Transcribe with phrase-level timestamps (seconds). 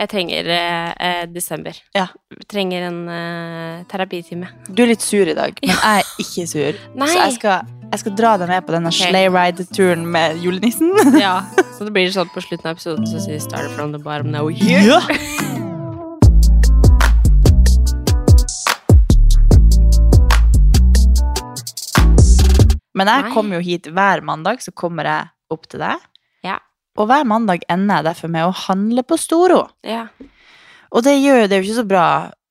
[0.00, 1.76] Jeg trenger eh, eh, desember.
[1.92, 2.06] Ja.
[2.48, 4.48] Trenger en eh, terapitime.
[4.72, 6.78] Du er litt sur i dag, men jeg er ikke sur.
[6.96, 7.08] Nei.
[7.10, 10.94] Så jeg skal, jeg skal dra deg med på denne sleigh ride-turen med julenissen.
[11.20, 11.42] Ja,
[11.76, 14.48] Så det blir sånn på slutten av episoden så sier 'Started from the bottom, now
[14.48, 14.80] here'.
[14.88, 15.04] Ja.
[22.96, 26.09] Men jeg kommer jo hit hver mandag, så kommer jeg opp til deg.
[26.98, 29.62] Og hver mandag ender jeg derfor med å handle på Storo.
[29.86, 30.08] Ja.
[30.90, 32.06] Og det, gjør, det er jo ikke så bra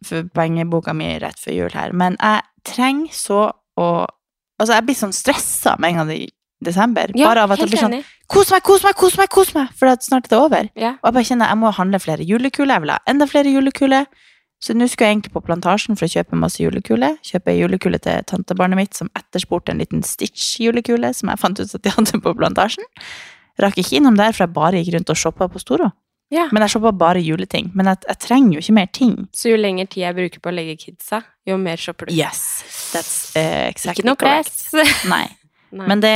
[0.06, 3.42] for pengeboka mi rett før jul her, men jeg trenger så
[3.80, 3.90] å
[4.60, 6.26] Altså, jeg blir sånn stressa med en gang i
[6.60, 7.14] desember.
[7.16, 8.08] ja bare av at jeg blir sånn enig.
[8.28, 9.30] Kos meg, kos meg, kos meg!
[9.32, 10.68] kos meg For at snart er det over.
[10.76, 10.90] Ja.
[11.00, 12.74] Og jeg bare kjenner jeg må handle flere julekuler.
[12.76, 14.10] Jeg vil ha enda flere julekuler.
[14.60, 17.16] Så nå skulle jeg egentlig på Plantasjen for å kjøpe masse julekuler.
[17.24, 21.86] Kjøpe julekule til tantebarnet mitt som etterspurte en liten Stitch-julekule som jeg fant ut at
[21.86, 22.84] de hadde på Plantasjen.
[23.60, 25.90] Rakk ikke innom der, for jeg bare gikk rundt og shoppa på Storo.
[26.32, 26.46] Ja.
[26.54, 27.72] Men jeg shoppa bare juleting.
[27.74, 29.16] Men jeg, jeg trenger jo ikke mer ting.
[29.34, 32.14] Så jo lenger tid jeg bruker på å legge kidsa, jo mer shopper du.
[32.14, 32.44] Yes,
[32.94, 34.54] that's uh, exactly Ikke noe correct.
[34.72, 35.04] press.
[35.14, 35.26] Nei.
[35.74, 35.88] Nei.
[35.90, 36.14] Men det,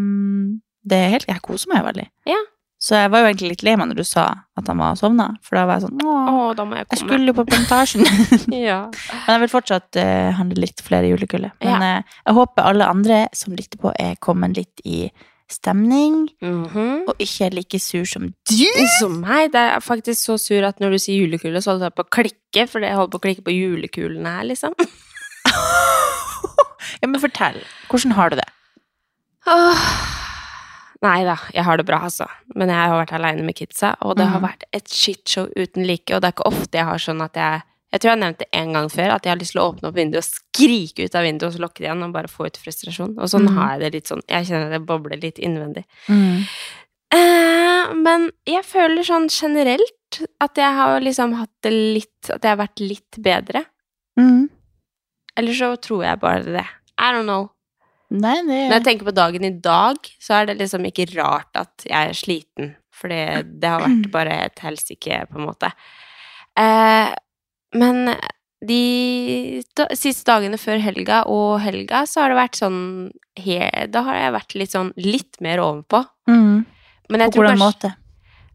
[0.00, 0.48] mm,
[0.84, 2.08] det er helt Jeg koser meg veldig.
[2.28, 2.40] Ja.
[2.82, 4.24] Så jeg var jo egentlig litt lei meg når du sa
[4.58, 6.96] at han var sovna, for da var jeg sånn Åh, Å, da må jeg komme.
[6.98, 8.08] jeg skulle jo på plantasjen.
[8.68, 8.78] Ja.
[8.90, 11.52] Men jeg vil fortsatt uh, handle litt flere julekuler.
[11.62, 11.92] Men Ja.
[12.00, 15.04] uh, jeg håper alle andre som lytter på, er kommet litt i
[15.52, 17.04] stemning, Mhm.
[17.08, 18.66] og ikke er like sur som du.
[18.98, 19.52] Som meg.
[19.52, 22.10] Det er faktisk så sur at når du sier julekule, så holder jeg på å
[22.18, 24.74] klikke, for jeg holder på å klikke på julekulene her, liksom.
[27.02, 27.56] Ja, men fortell.
[27.90, 28.48] Hvordan har du det?
[29.46, 29.86] Åh.
[31.02, 32.28] Nei da, jeg har det bra, altså.
[32.54, 34.48] Men jeg har vært aleine med kidsa, og det har Mhm.
[34.48, 36.10] vært et shitshow uten like.
[36.14, 37.62] Og det er ikke ofte jeg har sånn at jeg
[37.92, 39.66] Jeg tror jeg har nevnt det en gang før, at jeg har lyst til å
[39.68, 42.30] åpne opp vinduet og skrike ut av vinduet, og så lukke det igjen og bare
[42.32, 43.18] få ut frustrasjon.
[43.18, 43.56] Og sånn mm.
[43.58, 44.22] har jeg det litt sånn.
[44.32, 45.84] Jeg kjenner det bobler litt innvendig.
[47.12, 52.52] Eh, men jeg føler sånn generelt at jeg har liksom hatt det litt At jeg
[52.52, 53.64] har vært litt bedre.
[54.20, 54.48] Mm.
[55.40, 56.68] Eller så tror jeg bare det.
[56.96, 57.50] I don't know.
[58.12, 61.52] Nei, det Når jeg tenker på dagen i dag, så er det liksom ikke rart
[61.56, 62.72] at jeg er sliten.
[62.92, 65.72] For det, det har vært bare et helsike, på en måte.
[66.60, 67.12] Eh,
[67.74, 68.14] men
[68.62, 72.78] de da, siste dagene før helga og helga, så har det vært sånn
[73.34, 73.58] he,
[73.90, 76.04] Da har jeg vært litt sånn litt mer ovenpå.
[76.30, 76.64] mm.
[77.10, 77.90] Men På jeg tror hvordan måte?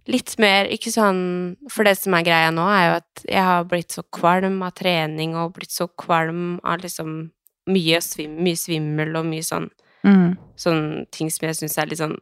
[0.07, 3.65] litt mer Ikke sånn For det som er greia nå, er jo at jeg har
[3.67, 7.31] blitt så kvalm av trening og blitt så kvalm av liksom
[7.67, 9.67] mye, svim, mye svimmel og mye sånn
[10.05, 10.37] Mm.
[10.55, 12.13] sånne ting som jeg syns er litt sånn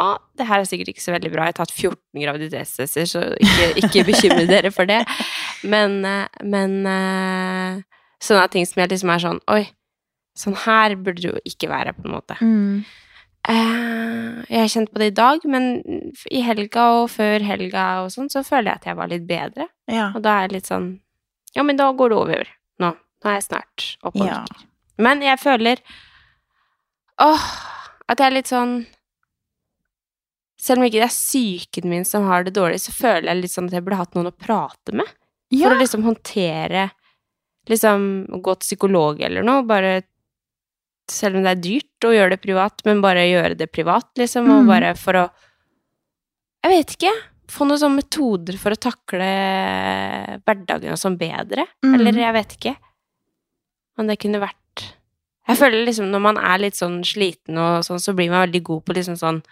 [0.00, 1.44] ah, det her er sikkert ikke så veldig bra.
[1.44, 5.02] Jeg har tatt 14 graviditetstester, så ikke, ikke bekymre dere for det.
[5.62, 7.82] Men, eh, men eh,
[8.22, 9.62] sånne ting som jeg liksom er sånn Oi,
[10.38, 12.36] sånn her burde det jo ikke være, på en måte.
[12.40, 12.84] Mm.
[13.48, 15.68] Eh, jeg har kjent på det i dag, men
[16.28, 19.68] i helga og før helga og sånn, så føler jeg at jeg var litt bedre.
[19.90, 20.10] Ja.
[20.14, 20.90] Og da er jeg litt sånn
[21.56, 22.50] Ja, men da går det over.
[22.78, 22.92] Nå.
[22.94, 24.44] Nå er jeg snart oppe og Ja.
[25.00, 25.80] Men jeg føler
[27.20, 27.46] Åh,
[28.08, 28.74] at jeg er litt sånn
[30.60, 33.54] Selv om ikke det er psyken min som har det dårlig, så føler jeg litt
[33.54, 35.08] sånn at jeg burde hatt noen å prate med.
[35.50, 35.74] For Ja.
[35.74, 36.90] å liksom håndtere
[37.68, 40.02] Liksom gå til psykolog eller noe, bare
[41.10, 44.46] Selv om det er dyrt å gjøre det privat, men bare gjøre det privat, liksom,
[44.50, 44.66] og Mm.
[44.68, 45.30] bare for å
[46.64, 47.12] Jeg vet ikke.
[47.48, 51.64] Få noen sånne metoder for å takle hverdagen og sånn bedre.
[51.82, 51.94] Mm.
[51.98, 52.76] Eller jeg vet ikke.
[53.98, 54.56] Men det kunne vært
[55.48, 58.62] Jeg føler liksom når man er litt sånn sliten og sånn, så blir man veldig
[58.62, 59.42] god på liksom sånn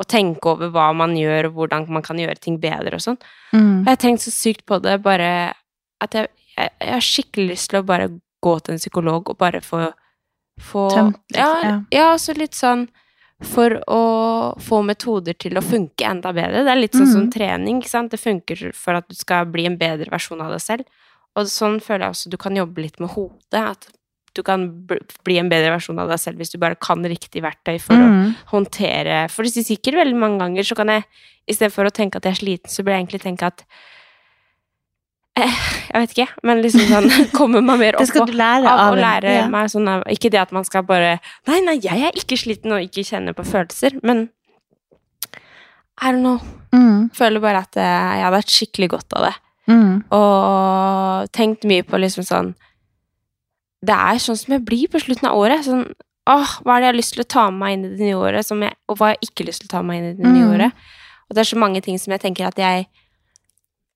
[0.00, 3.18] å tenke over hva man gjør, og hvordan man kan gjøre ting bedre og sånn.
[3.52, 3.82] Mm.
[3.82, 5.30] Og jeg har tenkt så sykt på det, bare
[6.00, 8.08] at jeg, jeg, jeg har skikkelig lyst til å bare
[8.40, 9.82] gå til en psykolog og bare få,
[10.64, 11.74] få Tømt ja, ja.
[11.92, 12.86] ja, så litt sånn
[13.44, 14.00] for å
[14.60, 16.60] få metoder til å funke enda bedre.
[16.64, 17.30] Det er litt sånn som Mhm.
[17.32, 18.10] trening, ikke sant.
[18.12, 20.84] Det funker for at du skal bli en bedre versjon av deg selv.
[21.36, 23.54] Og sånn føler jeg også du kan jobbe litt med hodet.
[23.54, 23.88] At
[24.40, 27.76] du kan bli en bedre versjon av deg selv hvis du bare kan riktig verktøy
[27.84, 28.32] for Mm.
[28.32, 31.04] å håndtere For det sier sikkert veldig mange ganger, så kan jeg
[31.50, 33.64] istedenfor å tenke at jeg er sliten, så burde jeg egentlig tenke at
[35.36, 35.58] eh,
[35.90, 37.08] Jeg vet ikke, men liksom sånn
[37.38, 39.46] Kommer meg mer opp på- lære av av å lære ja.
[39.52, 42.72] meg sånn av Ikke det at man skal bare Nei, nei, jeg er ikke sliten
[42.76, 44.28] og ikke kjenner på følelser, men
[46.00, 46.38] I don't know.
[46.72, 47.10] Mm.
[47.12, 47.84] Føler bare at eh,
[48.16, 49.32] jeg hadde hatt skikkelig godt av det.
[49.68, 49.98] Mm.
[50.16, 52.54] Og tenkt mye på liksom sånn
[53.82, 55.64] Det er sånn som jeg blir på slutten av året.
[55.64, 55.92] Sånn
[56.30, 58.04] Åh, hva er det jeg har lyst til å ta med meg inn i det
[58.06, 59.96] nye året, som jeg, og hva har jeg ikke lyst til å ta med meg
[59.98, 60.52] inn i det nye Mm.
[60.54, 60.72] året?
[61.30, 62.86] Og det er så mange ting som jeg tenker at jeg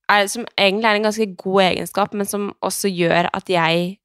[0.08, 3.98] er, Som egentlig er en ganske god egenskap, men som også gjør at jeg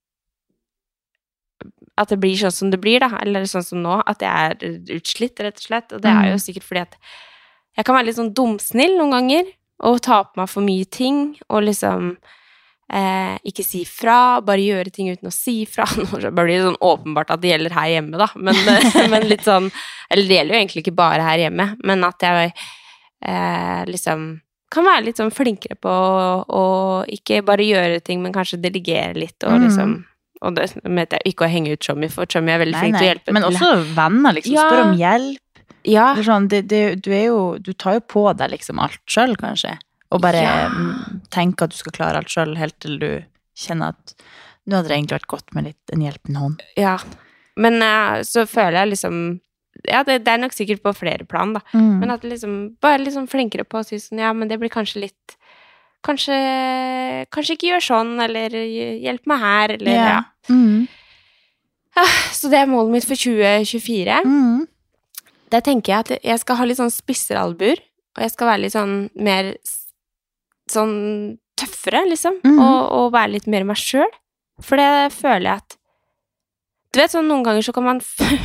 [1.98, 3.10] At det blir sånn som det blir, da.
[3.22, 4.02] Eller sånn som nå.
[4.08, 4.56] At jeg er
[4.96, 5.92] utslitt, rett og slett.
[5.94, 6.46] Og det er jo Mm.
[6.46, 6.96] sikkert fordi at
[7.78, 9.46] jeg kan være litt sånn dumsnill noen ganger.
[9.82, 11.38] Og ta på meg for mye ting.
[11.50, 12.18] Og liksom
[12.94, 14.40] eh, ikke si fra.
[14.46, 15.86] Bare gjøre ting uten å si fra.
[16.00, 18.30] Nå blir det sånn åpenbart at det gjelder her hjemme, da.
[18.36, 18.60] Men,
[19.14, 19.72] men litt sånn
[20.10, 22.54] Eller det gjelder jo egentlig ikke bare her hjemme, men at jeg
[23.26, 24.30] eh, liksom
[24.70, 26.64] kan være litt sånn flinkere på å,
[27.10, 29.64] ikke bare gjøre ting, men kanskje delegere litt, og Mm.
[29.66, 29.96] liksom
[30.46, 32.96] Og det mente jeg ikke å henge ut Chommy, for Chommy er veldig Nei, flink
[32.96, 34.54] til å hjelpe Men også venner, liksom.
[34.54, 34.68] Ja.
[34.70, 35.64] Spør om hjelp.
[35.90, 39.74] Ja, sånn, det, det, du jo Du tar jo på deg liksom alt sjøl, kanskje.
[40.12, 40.70] Og bare Ja.
[41.30, 43.24] tenke at du skal klare alt sjøl, helt til du
[43.56, 44.14] kjenner at
[44.68, 46.64] nå hadde det egentlig vært godt med litt en hjelpende hånd.
[46.78, 46.98] ja.
[47.60, 49.16] Men uh, så føler jeg liksom
[49.88, 51.60] Ja, det, det er nok sikkert på flere plan, da.
[51.74, 52.00] Mm.
[52.00, 55.02] Men at liksom Bare liksom flinkere på å si sånn Ja, men det blir kanskje
[55.04, 55.36] litt
[56.08, 56.38] Kanskje
[57.36, 60.22] Kanskje ikke gjør sånn, eller hjelp meg her, eller ja.
[60.50, 60.88] Mm.
[62.32, 64.22] Så det er målet mitt for 2024.
[64.24, 64.62] Mm.
[65.52, 67.82] Der tenker jeg at jeg skal ha litt sånn spissere albuer,
[68.16, 69.52] og jeg skal være litt sånn mer
[70.72, 72.60] sånn tøffere, liksom, Mhm.
[72.64, 74.10] og, og være litt mer meg sjøl.
[74.62, 75.76] For det føler jeg at
[76.92, 78.40] Du vet sånn noen ganger så kan man føle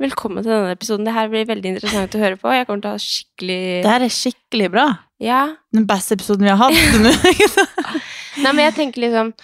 [0.00, 1.04] Velkommen til denne episoden.
[1.04, 2.48] Det her blir veldig interessant å høre på.
[2.56, 4.86] Jeg kommer til å ha skikkelig Det her er skikkelig bra.
[5.20, 5.40] Ja.
[5.76, 6.72] Den beste episoden vi har hatt.
[8.42, 9.34] Nei, men jeg tenker liksom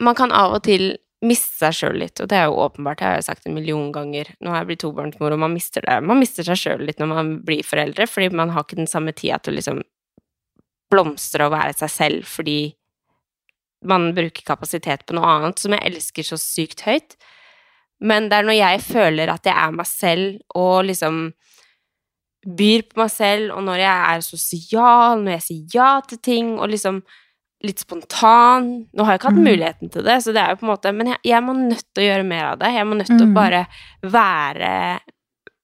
[0.00, 3.06] Man kan av og til miste seg sjøl litt, og det er jo åpenbart, det
[3.08, 4.28] har jeg sagt en million ganger.
[4.40, 5.96] Nå har jeg blitt tobarnsmor, og man mister det.
[6.06, 9.10] Man mister seg sjøl litt når man blir foreldre, fordi man har ikke den samme
[9.12, 9.80] tida til å liksom
[10.90, 12.74] blomstre og være seg selv, fordi
[13.88, 17.14] man bruker kapasitet på noe annet som jeg elsker så sykt høyt.
[18.00, 21.22] Men det er når jeg føler at jeg er meg selv, og liksom
[22.58, 26.52] byr på meg selv, og når jeg er sosial, når jeg sier ja til ting,
[26.58, 27.02] og liksom
[27.66, 29.48] litt spontan Nå har jeg ikke hatt Mhm.
[29.48, 31.82] muligheten til det, så det er jo på en måte Men jeg, jeg må nødt
[31.92, 32.70] til å gjøre mer av det.
[32.74, 33.32] Jeg må nødt til mm.
[33.32, 33.66] å bare
[34.02, 35.00] være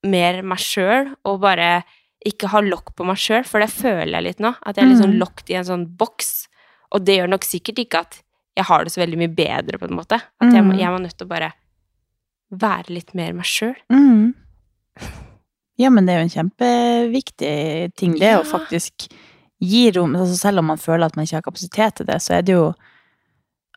[0.03, 1.83] mer meg sjøl, og bare
[2.25, 4.55] ikke ha lokk på meg sjøl, for det føler jeg litt nå.
[4.65, 5.19] At jeg er litt sånn Mhm.
[5.21, 6.47] lokket i en sånn boks.
[6.91, 8.21] Og det gjør nok sikkert ikke at
[8.57, 10.15] jeg har det så veldig mye bedre, på en måte.
[10.41, 10.79] At jeg, må, Mhm.
[10.79, 11.53] jeg var nødt til å bare
[12.51, 13.75] være litt mer meg sjøl.
[13.91, 14.33] Mm.
[15.77, 18.39] Ja, men det er jo en kjempeviktig ting, det Ja.
[18.41, 19.09] å faktisk
[19.59, 22.35] gi rom altså Selv om man føler at man ikke har kapasitet til det, så
[22.37, 22.73] er det jo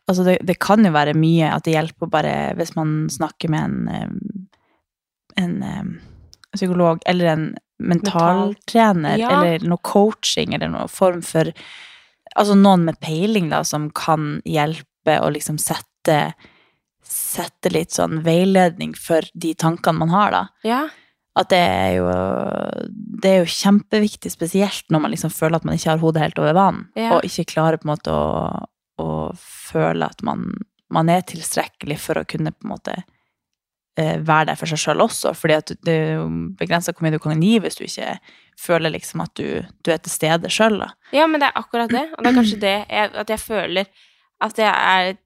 [0.09, 3.63] Altså, det, det kan jo være mye at det hjelper bare hvis man snakker med
[3.63, 4.47] en
[5.37, 6.01] en, en
[6.55, 9.29] psykolog eller en mentaltrener Ja.
[9.43, 11.51] eller noe coaching eller noen form for
[12.37, 16.33] Altså noen med peiling, da, som kan hjelpe å liksom sette
[17.09, 20.41] Sette litt sånn veiledning for de tankene man har, da.
[20.63, 20.81] Ja.
[21.35, 22.05] At det er jo
[23.19, 26.39] Det er jo kjempeviktig, spesielt når man liksom føler at man ikke har hodet helt
[26.39, 27.15] over vann, Ja.
[27.15, 28.67] og ikke klarer på en måte å,
[28.99, 30.53] å føle at man,
[30.89, 33.03] man er tilstrekkelig for å kunne på en måte
[34.25, 36.27] være der for seg sjøl også, fordi at det er jo
[36.59, 38.17] begrensa hvor mye du kan gi hvis du ikke
[38.59, 40.81] føler liksom at du, du er til stede sjøl.
[41.15, 42.05] Ja, men det er akkurat det.
[42.17, 43.85] Og det er kanskje det jeg, at jeg føler
[44.41, 45.17] at jeg er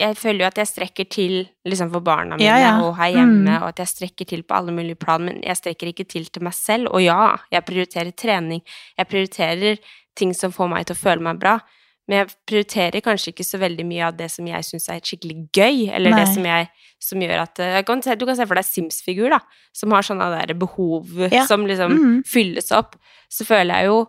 [0.00, 1.34] Jeg føler jo at jeg strekker til
[1.70, 2.70] liksom for barna mine Ja, ja.
[2.82, 3.62] og her hjemme, Mm.
[3.62, 6.42] og at jeg strekker til på alle mulige plan, men jeg strekker ikke til til
[6.42, 6.88] meg selv.
[6.90, 8.60] Og ja, jeg prioriterer trening.
[8.98, 9.78] Jeg prioriterer
[10.16, 11.60] ting som får meg til å føle meg bra.
[12.08, 15.48] Men jeg prioriterer kanskje ikke så veldig mye av det som jeg syns er skikkelig
[15.56, 16.68] gøy, eller det som, jeg,
[17.00, 19.38] som gjør at eh, kan se, Du kan se for deg Sims-figur, da,
[19.72, 21.46] som har sånne der behov Ja.
[21.46, 22.18] som liksom Mhm.
[22.28, 22.96] fylles opp.
[23.32, 24.02] Så føler jeg jo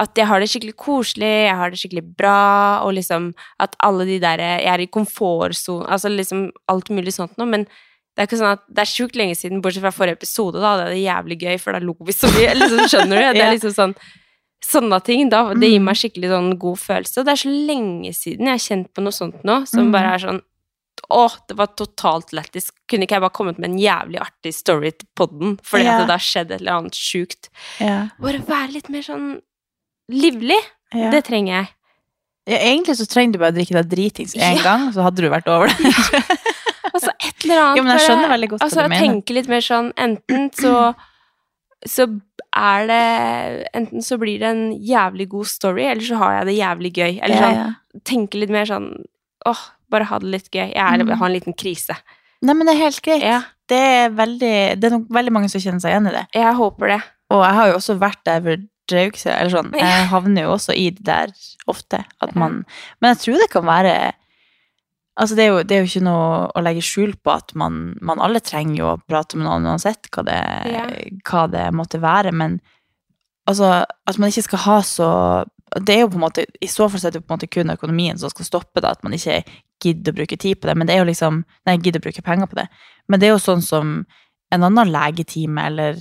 [0.00, 4.04] at jeg har det skikkelig koselig, jeg har det skikkelig bra, og liksom at alle
[4.04, 8.26] de der Jeg er i komfortsonen Altså liksom alt mulig sånt noe, men det er
[8.26, 11.06] ikke sånn at det er sjukt lenge siden, bortsett fra forrige episode, da, det er
[11.08, 12.52] jævlig gøy, for da lo vi så mye.
[12.60, 13.32] Liksom, skjønner du?
[13.38, 13.94] Det er liksom sånn
[14.62, 15.52] Sånne ting, da.
[15.54, 15.84] Det gir Mm.
[15.90, 17.18] meg skikkelig sånn god følelse.
[17.18, 19.92] Og det er så lenge siden jeg har kjent på noe sånt nå, som Mm.
[19.92, 20.42] bare er sånn
[21.10, 22.70] Å, det var totalt lættis.
[22.88, 25.98] Kunne ikke jeg bare kommet med en jævlig artig story til podden, fordi yeah.
[26.00, 27.48] at det har skjedd et eller annet sjukt?
[27.80, 28.08] Yeah.
[28.20, 29.40] Bare være litt mer sånn
[30.10, 30.60] livlig.
[30.94, 31.10] Yeah.
[31.10, 31.68] Det trenger jeg.
[32.46, 34.62] Ja, egentlig så trenger du bare å drikke deg dritings én Ja.
[34.62, 35.76] gang, så hadde du vært over det.
[36.94, 37.76] altså et eller annet.
[37.76, 39.02] Jo, men jeg skjønner veldig godt hva altså, du mener.
[39.06, 40.94] tenke litt mer sånn Enten så
[41.88, 42.06] så
[42.54, 46.56] er det Enten så blir det en jævlig god story, eller så har jeg det
[46.58, 47.20] jævlig gøy.
[47.22, 48.00] Eller Ja, sånn, ja.
[48.04, 48.90] tenke litt mer sånn
[49.46, 49.58] Åh,
[49.90, 50.68] bare ha det litt gøy.
[50.72, 51.16] Jeg er, Mm.
[51.18, 51.96] har en liten krise.
[52.42, 53.22] Nei, men det er helt greit.
[53.22, 56.26] Ja, Det er veldig Det er nok veldig mange som kjenner seg igjen i det.
[56.34, 57.02] jeg håper det.
[57.30, 58.56] Og jeg har jo også vært der for
[58.92, 59.72] uker siden, eller sånn.
[59.72, 61.28] Jeg havner jo også i det der
[61.68, 62.04] ofte.
[62.20, 62.64] At man
[63.00, 64.12] Men jeg tror det kan være
[65.20, 67.98] Altså, det er, jo, det er jo ikke noe å legge skjul på at man,
[68.00, 70.38] man alle trenger jo å prate med noen uansett hva det,
[70.72, 70.86] Ja.
[71.28, 72.60] hva det måtte være, men
[73.50, 75.10] altså, at man ikke skal ha så
[75.72, 77.48] Det er jo på en måte I så fall så er det på en måte
[77.48, 79.42] kun økonomien som skal stoppe det, at man ikke
[79.84, 82.22] gidder å bruke tid på det, men det er jo liksom Nei, gidder å bruke
[82.24, 82.66] penger på det.
[83.08, 83.94] Men det er jo sånn som
[84.52, 85.96] en annen legetime, eller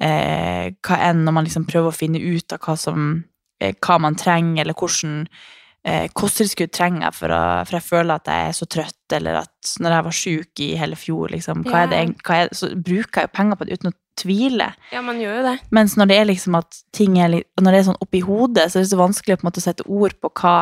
[0.00, 3.24] eh, hva enn, når man liksom prøver å finne ut av hva som
[3.60, 5.24] eh, hva man trenger, eller hvordan
[6.12, 9.70] kosttilskudd trenger jeg for, å, for jeg føler at jeg er så trøtt, eller at
[9.80, 13.22] når jeg var syk i hele fjor, liksom, hva er det, hva er, så bruker
[13.22, 14.66] jeg jo penger på det uten å tvile.
[14.92, 15.54] Ja, man gjør jo det.
[15.70, 18.78] Mens når det er liksom at ting er når det er sånn oppi hodet, så
[18.80, 20.58] er det så vanskelig å på en måte sette ord på hva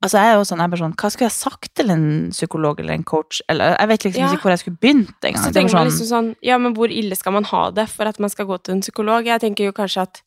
[0.00, 2.78] Altså jeg er jo sånn, jeg bare sånn, Hva skulle jeg sagt til en psykolog
[2.80, 3.42] eller en coach?
[3.52, 4.28] Eller jeg vet liksom Ja.
[4.32, 5.42] ikke hvor jeg skulle begynt engang.
[5.44, 8.08] Så tenker man sånn- liksom sånn Ja, men hvor ille skal man ha det for
[8.08, 9.26] at man skal gå til en psykolog?
[9.28, 10.22] Jeg tenker jo kanskje at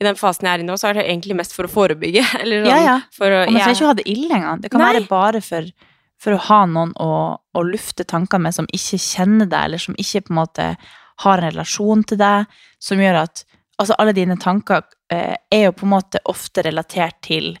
[0.00, 2.22] i den fasen jeg er i nå, så er det egentlig mest for å forebygge.
[2.40, 2.96] Eller sånn, Ja, ja.
[3.16, 4.60] For å, Og man jeg- ikke ha det ille engang.
[4.64, 4.92] Det kan Nei.
[4.94, 5.68] være bare for,
[6.20, 7.10] for å ha noen å,
[7.56, 10.66] å lufte tanker med som ikke kjenner deg, eller som ikke på en måte
[11.20, 12.46] har en relasjon til deg,
[12.80, 13.44] som gjør at
[13.80, 17.54] Altså, alle dine tanker eh, er jo på en måte ofte relatert til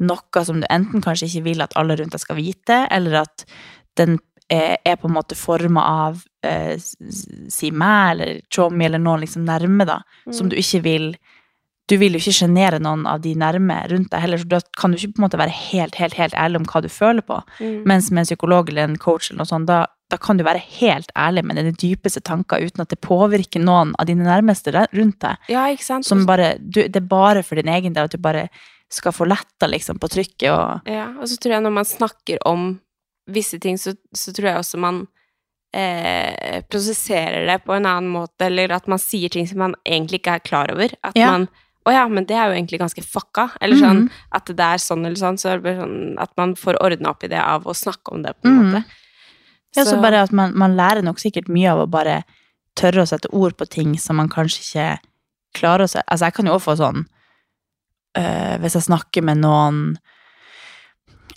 [0.00, 3.44] noe som du enten kanskje ikke vil at alle rundt deg skal vite, eller at
[4.00, 4.14] den
[4.48, 9.44] eh, er på en måte forma av eh, si meg eller Chommy eller noen liksom
[9.44, 9.98] nærme, da,
[10.32, 11.10] som du ikke vil
[11.90, 14.92] du vil jo ikke sjenere noen av de nærme rundt deg heller, så da kan
[14.92, 17.40] du ikke på en måte være helt, helt, helt ærlig om hva du føler på.
[17.58, 17.80] Mm.
[17.90, 19.80] Mens med en psykolog eller en coach eller noe sånt, da,
[20.10, 23.92] da kan du være helt ærlig med dine dypeste tanker uten at det påvirker noen
[23.98, 25.50] av dine nærmeste rundt deg.
[25.50, 26.06] Ja, ikke sant?
[26.06, 28.46] Som bare, du, det er bare for din egen del at du bare
[28.90, 32.38] skal få letta liksom på trykket og Ja, og så tror jeg når man snakker
[32.50, 32.70] om
[33.30, 35.04] visse ting, så, så tror jeg også man
[35.74, 40.20] eh, prosesserer det på en annen måte, eller at man sier ting som man egentlig
[40.22, 40.90] ikke er klar over.
[41.06, 41.30] At Ja.
[41.30, 41.48] man
[41.88, 43.48] Å ja, men det er jo egentlig ganske fucka.
[43.60, 44.08] Eller sånn mm.
[44.36, 47.24] at det er sånn eller sånn, så er det sånn at man får ordna opp
[47.24, 48.66] i det av å snakke om det, på en mm.
[48.66, 48.98] måte.
[49.78, 52.22] Ja, så bare at man, man lærer nok sikkert mye av å bare
[52.78, 54.90] tørre å sette ord på ting som man kanskje ikke
[55.56, 56.02] klarer å se.
[56.06, 57.00] Altså, jeg kan jo også få sånn
[58.18, 59.80] øh, Hvis jeg snakker med noen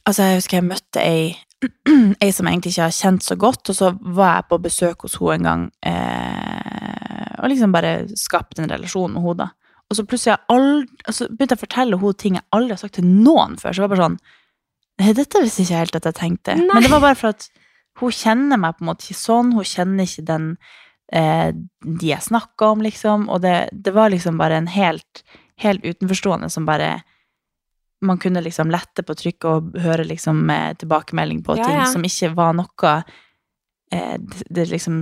[0.03, 1.31] Altså, jeg husker jeg møtte ei,
[2.23, 5.05] ei som jeg egentlig ikke har kjent så godt, og så var jeg på besøk
[5.05, 9.62] hos henne en gang, eh, og liksom bare skapte en relasjon med henne, da.
[9.91, 12.81] Og så plutselig jeg aldri, altså begynte jeg å fortelle henne ting jeg aldri har
[12.81, 14.23] sagt til noen før, så det var bare sånn
[15.17, 16.53] Dette visste ikke helt at jeg tenkte.
[16.59, 16.67] Nei.
[16.69, 17.47] Men det var bare for at
[17.99, 20.45] hun kjenner meg på en måte ikke sånn, hun kjenner ikke den
[21.13, 25.23] eh, de jeg snakker om, liksom, og det, det var liksom bare en helt,
[25.61, 26.95] helt utenforstående som bare
[28.03, 31.85] man kunne liksom lette på trykket og høre liksom eh, tilbakemelding på Ja, ting ja.
[31.89, 32.95] som ikke var noe
[33.93, 34.99] eh, det, det liksom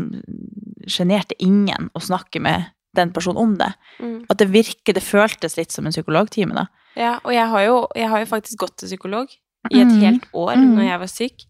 [0.88, 3.70] sjenerte ingen å snakke med den personen om det.
[4.00, 4.18] Mm.
[4.30, 6.68] At det virker, det føltes litt som en psykologtime, da.
[7.00, 9.32] Ja, og jeg har, jo, jeg har jo faktisk gått til psykolog
[9.72, 10.02] i et mm.
[10.02, 10.68] helt år mm.
[10.76, 11.46] når jeg var syk.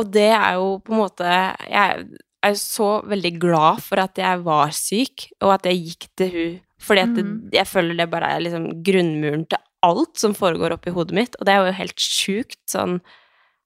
[0.00, 1.30] Og det er jo på en måte
[1.68, 2.04] Jeg
[2.46, 6.60] er så veldig glad for at jeg var syk, og at jeg gikk til hun
[6.80, 7.50] Fordi at det, Mhm.
[7.52, 11.36] jeg føler det bare er liksom grunnmuren til alt som foregår oppi hodet mitt.
[11.38, 13.00] Og det er jo helt sjukt sånn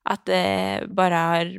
[0.05, 1.53] at det bare har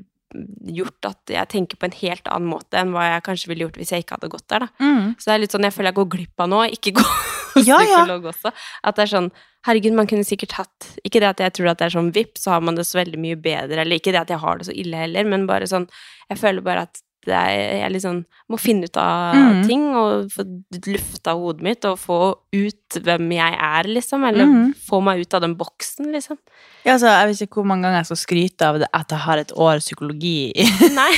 [0.75, 3.79] gjort at jeg tenker på en helt annen måte enn hva jeg kanskje ville gjort
[3.81, 4.91] hvis jeg ikke hadde gått der, da.
[5.19, 7.05] Så det er litt sånn jeg føler jeg går glipp av nå, ikke gå
[7.55, 8.01] hos Ja, ja.
[8.03, 8.51] psykolog også.
[8.83, 9.29] At det er sånn
[9.65, 12.35] Herregud, man kunne sikkert hatt Ikke det at jeg tror at det er sånn vipp,
[12.37, 14.67] så har man det så veldig mye bedre, eller ikke det at jeg har det
[14.67, 15.87] så ille heller, men bare sånn
[16.29, 17.01] Jeg føler bare at
[17.33, 18.19] er, jeg liksom
[18.51, 19.61] må finne ut av mm.
[19.65, 20.45] ting og få
[20.91, 22.19] lufta hodet mitt og få
[22.53, 24.25] ut hvem jeg er, liksom.
[24.29, 24.73] Eller mm.
[24.87, 26.39] få meg ut av den boksen, liksom.
[26.85, 29.23] Ja, altså, jeg vet ikke hvor mange ganger jeg skal skryte av det at jeg
[29.25, 30.37] har et år psykologi.
[30.99, 31.09] Nei,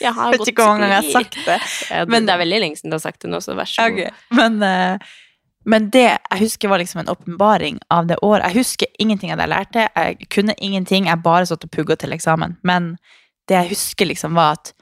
[0.00, 1.58] jeg har Jeg vet gått ikke hvor mange ganger jeg har sagt det.
[1.90, 3.90] Ja, Men- det er veldig lenge siden du har sagt det nå, så vær så
[3.90, 4.00] god.
[4.00, 4.38] Okay.
[4.40, 5.12] Men, eh,
[5.64, 8.50] men det jeg husker var liksom en åpenbaring av det året.
[8.50, 9.84] Jeg husker ingenting av det jeg lærte.
[9.96, 11.08] Jeg kunne ingenting.
[11.08, 12.58] Jeg bare satt og pugga til eksamen.
[12.62, 12.96] Men
[13.48, 14.72] det jeg husker, liksom, var at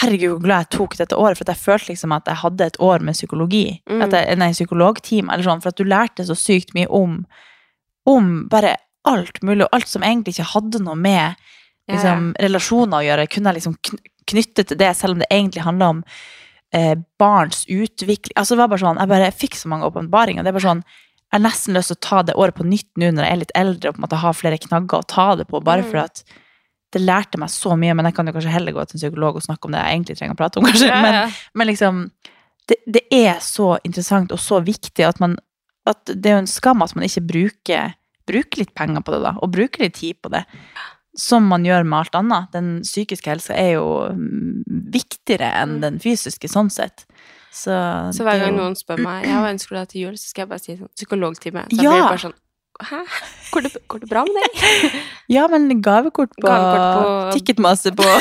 [0.00, 2.78] Herregud, hvor glad jeg tok dette året, for jeg følte liksom at jeg hadde et
[2.80, 3.64] år med psykologi.
[3.90, 4.04] Mm.
[4.10, 7.18] Jeg, nei, psykologtime, eller sånn, for at du lærte så sykt mye om,
[8.08, 11.34] om bare alt mulig, og alt som egentlig ikke hadde noe med
[11.90, 14.00] liksom, relasjoner å gjøre, kunne jeg liksom kn-
[14.32, 16.02] knytte til det, selv om det egentlig handla om
[16.72, 18.32] eh, barns utvikling.
[18.38, 20.42] Altså, det var bare sånn, jeg bare fikk så mange åpenbaringer.
[20.46, 20.84] Det er bare sånn,
[21.32, 23.40] jeg har nesten lyst til å ta det året på nytt nå når jeg er
[23.42, 25.90] litt eldre og på en måte har flere knagger å ta det på, bare Mm.
[25.90, 26.22] for at
[26.92, 29.38] det lærte meg så mye, men jeg kan jo kanskje heller gå til en psykolog
[29.40, 30.90] og snakke om det jeg egentlig trenger å prate om, kanskje.
[30.90, 31.24] Ja, Men, ja.
[31.54, 32.02] men liksom,
[32.68, 35.38] det, det er så interessant og så viktig at man
[35.88, 37.94] at det er jo en skam at man ikke bruker,
[38.30, 40.44] bruker litt penger på det, da, og bruker litt tid på det.
[41.18, 42.52] Som man gjør med alt annet.
[42.54, 44.62] Den psykiske helsa er jo mm,
[44.94, 47.02] viktigere enn den fysiske, sånn sett.
[47.52, 47.74] Så,
[48.14, 50.30] Så hver er gang noen spør meg ja, hva ønsker du deg til jul, så
[50.30, 51.66] skal jeg bare si sånn psykologtime.
[51.68, 51.90] Så Ja.
[51.90, 52.38] blir det bare sånn
[52.88, 53.00] Hæ?
[53.52, 54.52] Går det, går det bra med deg?
[55.36, 58.06] Ja, men gavekort på, Gavekort på- Ticketmaster på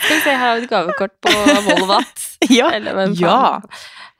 [0.00, 1.32] Skal vi se, her har vi et gavekort på
[1.68, 2.26] Volvat.
[2.50, 2.70] Ja!
[2.74, 3.60] Eller ja.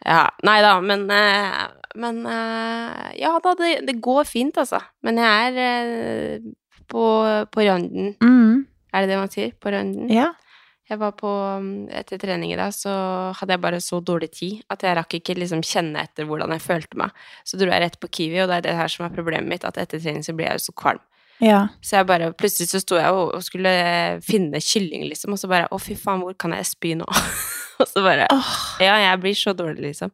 [0.05, 1.63] Ja, nei da, men eh,
[1.99, 4.79] Men eh, ja da, det, det går fint, altså.
[5.05, 6.45] Men jeg er eh,
[6.91, 7.03] på,
[7.53, 8.13] på randen.
[8.23, 9.51] Mm, Er det det man sier?
[9.61, 10.09] På randen?
[10.13, 10.31] ja.
[10.91, 11.31] Jeg var på
[11.63, 12.93] mm, Etter trening i dag, så
[13.39, 16.65] hadde jeg bare så dårlig tid at jeg rakk ikke liksom kjenne etter hvordan jeg
[16.65, 17.15] følte meg.
[17.47, 19.67] Så dro jeg rett på Kiwi, og det er det her som er problemet mitt,
[19.67, 21.05] at etter trening så blir jeg jo så kvalm.
[21.39, 21.61] ja.
[21.87, 23.71] Så jeg bare, plutselig så sto jeg og, skulle
[24.27, 27.07] finne kylling, liksom, og så bare Å, fy faen, hvor kan jeg spy nå?
[27.81, 28.27] og så bare
[28.83, 30.11] Ja, jeg blir så dårlig, liksom.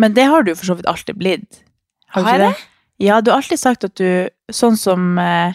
[0.00, 1.62] Men det har du for så vidt alltid blitt.
[2.14, 2.66] Har, du Har jeg det?
[3.04, 5.52] Ja, du har alltid sagt at du Sånn som eh,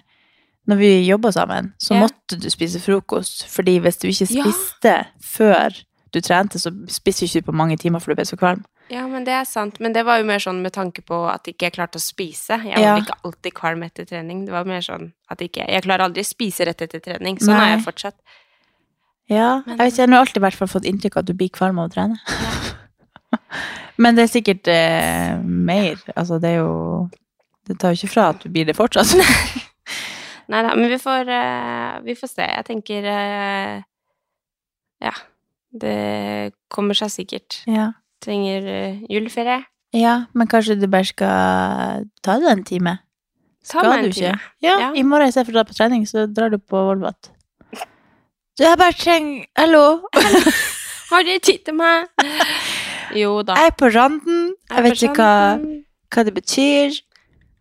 [0.67, 2.05] når vi jobba sammen, så yeah.
[2.05, 3.45] måtte du spise frokost.
[3.51, 4.43] Fordi hvis du ikke Ja.
[4.43, 5.81] spiste før
[6.13, 8.63] du trente, så spiste ikke på mange timer for du ble så kvalm.
[8.91, 9.79] Ja, men det er sant.
[9.79, 12.59] Men det var jo mer sånn med tanke på at jeg ikke klarte å spise.
[12.63, 12.97] Jeg Ja.
[12.99, 14.45] ikke alltid kvalm etter trening.
[14.45, 17.37] Det var mer sånn at jeg ikke Jeg klarer aldri å spise rett etter trening.
[17.39, 17.71] Sånn Nei.
[17.73, 18.15] er jeg fortsatt.
[19.29, 21.25] Ja, Men- jeg vet ikke, jeg har alltid i hvert fall fått inntrykk av at
[21.25, 22.19] du blir kvalm av å trene.
[23.97, 25.95] Men det er sikkert eh, mer.
[26.17, 27.09] Altså, det er jo
[27.65, 29.07] Det tar jo ikke fra at du blir det fortsatt.
[30.51, 32.47] Nei da, men vi får, eh, vi får se.
[32.49, 33.81] Jeg tenker eh,
[35.03, 35.13] Ja.
[35.73, 37.63] Det kommer seg sikkert.
[37.67, 37.91] ja.
[38.23, 39.65] Trenger eh, juleferie.
[39.93, 42.93] ja, men kanskje du bare skal ta deg en time?
[43.63, 44.31] Skal en du ikke?
[44.63, 44.91] Ja, Ja.
[44.95, 47.29] i morgen istedenfor å dra på trening, så drar du på Volvat.
[48.55, 50.07] Du, jeg bare trenger Hallo?
[51.11, 52.07] Har dere tid til meg?
[53.15, 53.55] Jo da.
[53.59, 54.53] Jeg er på randen.
[54.71, 55.57] Jeg vet ikke hva,
[56.15, 56.95] hva det betyr.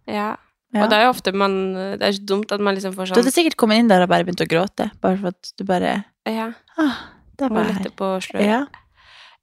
[0.08, 0.36] Ja.
[0.72, 0.84] Ja.
[0.84, 1.54] Og det er jo ofte man
[2.00, 4.04] Det er ikke dumt at man liksom får sånn Du hadde sikkert kommet inn der
[4.06, 5.90] og bare begynt å gråte, bare for at du bare
[6.24, 6.46] Ja.
[6.80, 6.94] ah,
[7.36, 8.46] Det var lette på sløret.
[8.46, 8.62] Ja.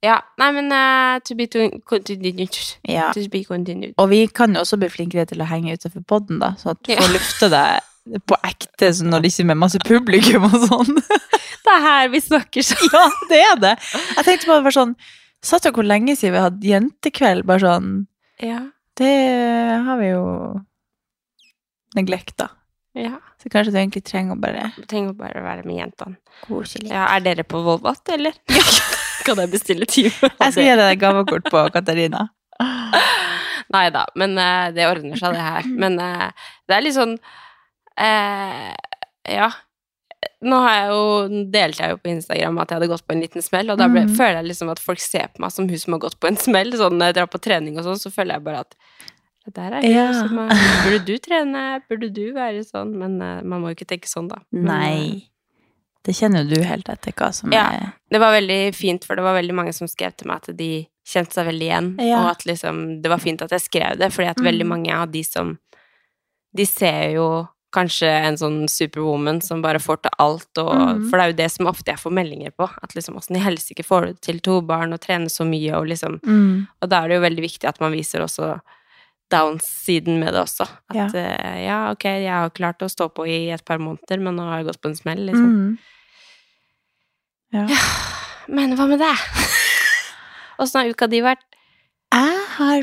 [0.02, 0.16] Ja.
[0.40, 2.40] Nei, men uh, to be to continued.
[2.88, 3.10] ja.
[3.12, 3.92] To be continued.
[4.00, 6.80] Og vi kan jo også bli flinkere til å henge utenfor podden, da, så at
[6.82, 10.96] du får lufte deg på ekte sånn, de ikke er med masse publikum og sånn.
[11.66, 12.88] Det er her vi snakker sånn.
[12.96, 13.74] ja, det er det.
[14.16, 14.96] Jeg tenkte på det bare sånn
[15.44, 17.44] Satt jo hvor lenge siden vi hadde jentekveld?
[17.48, 17.90] Bare sånn
[18.42, 18.62] Ja.
[18.96, 19.12] Det
[19.84, 20.24] har vi jo
[21.98, 22.50] neglekta.
[22.98, 23.18] ja.
[23.40, 26.18] Så kanskje du egentlig trenger å bare Trenger bare å være med jentene.
[26.90, 28.36] Ja, er dere på Volvat, eller?
[29.26, 30.12] kan jeg bestille time?
[30.28, 32.26] Jeg skal gi deg gavekort på Katarina.
[33.74, 35.66] Nei da, men uh, det ordner seg, det her.
[35.70, 36.28] Men uh,
[36.68, 38.70] det er litt sånn uh,
[39.30, 39.50] Ja.
[40.44, 41.04] Nå har jeg jo,
[41.52, 43.86] delte jeg jo på Instagram at jeg hadde gått på en liten smell, og da
[43.88, 44.16] ble, mm.
[44.18, 46.36] føler jeg liksom at folk ser på meg som hun som har gått på en
[46.40, 46.74] smell.
[46.76, 48.76] Sånn når jeg drar på trening og sånn, så føler jeg bare at
[49.48, 50.12] der er hun Ja.
[50.12, 50.48] som er
[50.84, 51.82] Burde du trene?
[51.88, 52.92] Burde du være sånn?
[52.94, 54.36] Men uh, man må jo ikke tenke sånn, da.
[54.52, 55.26] Men, eh, Nei.
[56.04, 57.66] Det kjenner jo du helt etter hva som Ja.
[57.72, 60.56] er Det var veldig fint, for det var veldig mange som skrev til meg at
[60.56, 62.22] de kjente seg veldig igjen, Ja.
[62.24, 64.68] og at liksom det var fint at jeg skrev det, fordi at veldig Mm.
[64.68, 65.58] mange av de som
[66.52, 71.04] De ser jo kanskje en sånn superwoman som bare får til alt, og Mm.
[71.10, 73.38] For det er jo det som ofte jeg får meldinger på, at liksom åssen i
[73.38, 76.66] helsike får du til to barn og trene så mye, og liksom mm.
[76.82, 78.60] Og da er det jo veldig viktig at man viser også
[79.30, 80.66] downsiden med det også.
[80.90, 81.06] At Ja.
[81.14, 81.54] ja.
[81.64, 84.60] ja, ok, jeg har klart å stå på i et par måneder, men nå har
[84.60, 85.50] jeg gått på en smell, liksom.
[85.50, 85.78] Mm.
[87.52, 87.66] Ja.
[88.50, 89.16] Men hva med deg?
[90.60, 91.42] Åssen har uka di vært?
[92.12, 92.82] Jeg har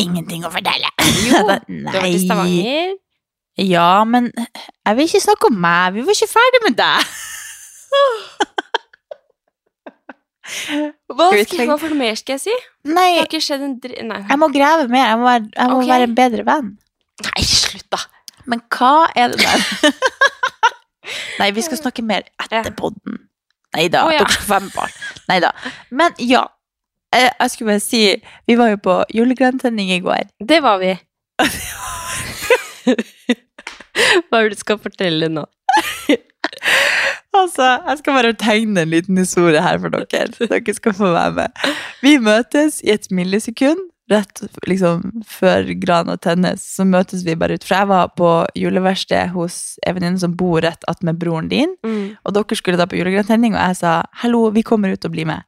[0.00, 0.88] ingenting å fortelle.
[1.26, 2.94] Jo, Da- Du har vært i Stavanger.
[3.60, 5.92] Ja, men jeg vil ikke snakke om meg.
[5.98, 7.10] Vi var ikke ferdig med deg.
[11.10, 12.54] Hva, Skal hva for noe mer skal jeg si?
[12.84, 13.94] Det Nei, har ikke skjedd en dri...
[14.06, 14.20] Nei.
[14.28, 15.06] jeg må grave mer.
[15.12, 15.90] Jeg må være, jeg må okay.
[15.92, 16.68] være en bedre venn.
[17.26, 17.98] Nei, slutt, da!
[18.50, 19.60] Men hva er det der?
[21.40, 23.14] Nei, vi skal snakke mer etter podden.
[23.76, 24.24] Nei da, Oh, ja.
[24.26, 24.86] dere med på.
[25.30, 25.50] Nei da.
[25.94, 26.44] Men ja.
[27.14, 28.00] Eh, Jeg skulle bare si
[28.46, 30.22] Vi var jo på julegrantenning i går.
[30.42, 30.92] Det var vi.
[34.30, 35.44] Hva er det du skal fortelle nå?
[37.30, 40.26] Altså, jeg skal bare tegne en liten historie her for dere.
[40.40, 41.64] Dere skal få være med.
[42.02, 43.86] Vi møtes i et millisekund.
[44.10, 47.66] Rett liksom før granen tennes, så møtes vi bare ut.
[47.66, 51.76] For jeg var på juleverksted hos en venninne som bor rett attmed broren din.
[51.86, 52.16] Mm.
[52.26, 55.30] Og dere skulle da på julegrantenning, og jeg sa 'hallo, vi kommer ut og blir
[55.30, 55.46] med'.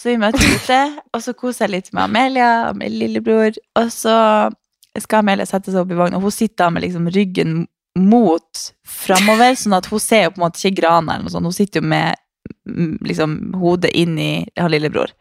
[0.00, 0.80] Så vi møtes ute,
[1.12, 3.52] og så koser jeg litt med Amelia og min lillebror.
[3.76, 4.50] Og så
[4.98, 7.66] skal Amelia sette seg opp i vogna, og hun sitter da med liksom ryggen
[7.98, 11.46] mot framover, sånn at hun ser jo på en måte ikke grana eller noe sånt.
[11.46, 12.16] Hun sitter jo med
[12.68, 15.12] mm, liksom, hodet inn i ja, lillebror.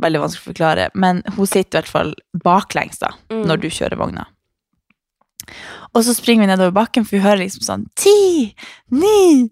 [0.00, 0.88] Veldig vanskelig å forklare.
[0.94, 3.42] Men hun sitter i hvert fall baklengs da, Mm.
[3.50, 4.26] når du kjører vogna.
[5.96, 8.54] Og så springer vi nedover bakken, for vi hører liksom sånn Ti,
[8.94, 9.48] ni,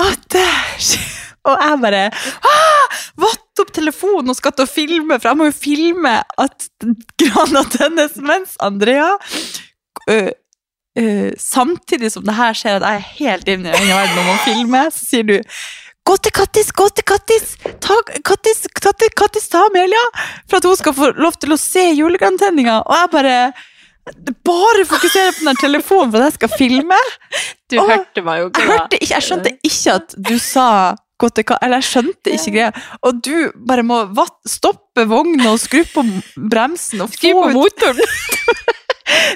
[0.00, 0.44] åtte
[1.50, 2.02] Og jeg bare
[2.46, 6.68] ah, Vatt opp telefonen og skal til å filme, for jeg må jo filme at
[7.20, 9.10] grana tennes mens Andrea
[10.98, 11.04] ø,
[11.40, 14.84] Samtidig som det her skjer at jeg er helt inne i verden om å filme,
[14.92, 15.36] så sier du
[16.02, 17.52] Gå til Kattis, gå til Kattis!
[17.78, 17.94] Ta,
[18.26, 20.00] Kattis, Kattis, Kattis, ta Amelia!
[20.50, 22.80] For at hun skal få lov til å se julegrantenninga.
[22.82, 23.36] Og jeg bare
[24.42, 26.98] bare fokuserer på den telefonen for at jeg skal filme.
[27.70, 30.66] Du og hørte meg jo ikke, Jeg, hørte jeg skjønte ikke at du sa
[31.22, 32.72] gå til kattis, Eller jeg skjønte ikke greia.
[33.06, 33.34] Og du
[33.68, 34.02] bare må
[34.50, 36.02] stoppe vogna og skru på
[36.50, 38.72] bremsen og Skru få på ut motoren!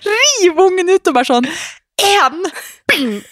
[0.07, 1.51] riv ungen ut og bare sånn
[2.07, 2.43] Én!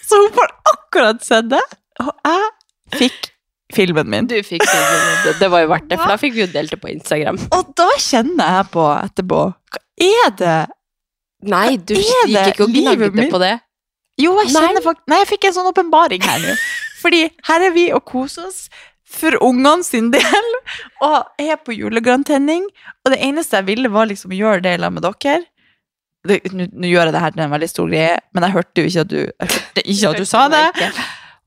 [0.01, 1.61] Så hun får akkurat sett det.
[2.01, 3.27] Og jeg fikk
[3.75, 4.29] filmen min.
[4.29, 6.73] Du fikk filmen det, det var jo verdt det, for da fikk vi jo delt
[6.73, 7.37] det på Instagram.
[7.55, 9.43] Og da kjenner jeg på etterpå
[9.75, 10.57] Hva er det
[11.45, 13.53] Nei, du gikk ikke og gnagde på det.
[14.21, 16.57] Jo, jeg kjenner faktisk Nei, jeg fikk en sånn åpenbaring her nå.
[17.01, 18.65] Fordi her er vi og koser oss
[19.15, 20.47] for ungene sin del,
[21.05, 22.65] og er på julegrantenning.
[23.05, 25.43] Og det eneste jeg ville, var liksom å gjøre det sammen med dere.
[26.25, 28.89] Det- Nå gjør jeg det her til en veldig stor greie, men jeg hørte jo
[28.89, 29.21] ikke at du,
[29.85, 30.65] ikke at du sa det.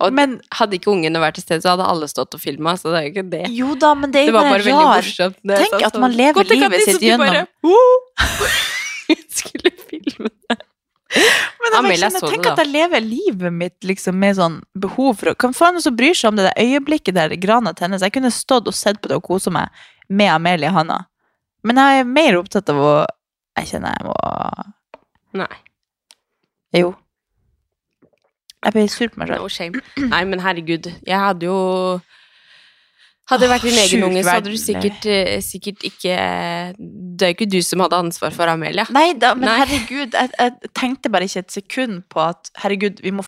[0.00, 2.92] Og Men hadde ikke ungene vært til stede, så hadde alle stått og filma, så
[2.92, 3.40] det er jo ikke det.
[3.50, 5.02] jo da, men det er Det jo var bare rar.
[5.02, 5.36] morsomt.
[5.42, 8.08] det, Tenk sånn, at man lever «Gå til livet Kattis», sitt og bare, gjennom.
[9.38, 10.58] Skulle filme det.
[11.08, 15.14] Men jeg, Amelia kjenner, tenk det, at jeg lever livet mitt liksom med sånn behov
[15.22, 18.04] for å Hvem faen det som bryr seg om det der øyeblikket der grana tennes?
[18.04, 19.72] Jeg kunne stått og sett på det og kosa meg
[20.08, 21.06] med Amelie Hanna.
[21.64, 22.92] Men jeg er mer opptatt av å
[23.58, 24.16] Jeg kjenner jeg må
[25.38, 25.54] Nei,
[26.76, 26.94] Jo.
[28.64, 29.38] Jeg blir sur på meg sjøl.
[29.42, 29.80] no shame.
[30.10, 31.58] Nei, men herregud, jeg hadde jo
[33.28, 36.14] Hadde det vært din egen unge, så hadde du sikkert, eh, sikkert ikke
[36.78, 38.86] Det er jo ikke du som hadde ansvar for Amelia.
[38.94, 39.58] Nei da, men Nei.
[39.60, 43.26] herregud, jeg, jeg tenkte bare ikke et sekund på at herregud, vi må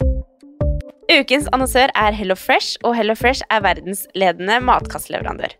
[1.11, 5.57] Ukens annonsør er Hello Fresh, og Hello Fresh er verdens ledende matkastleverandør.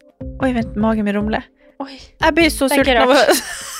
[0.47, 1.49] Oi, vent, magen min rumler.
[1.83, 1.97] Oi.
[2.23, 3.11] Jeg blir så sulten av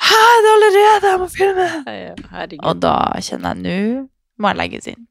[0.00, 1.10] Hæ, det er allerede!
[1.12, 1.68] Jeg må filme!
[2.32, 2.64] Herregud.
[2.70, 4.08] Og da kjenner jeg nå
[4.40, 5.06] må jeg legges inn.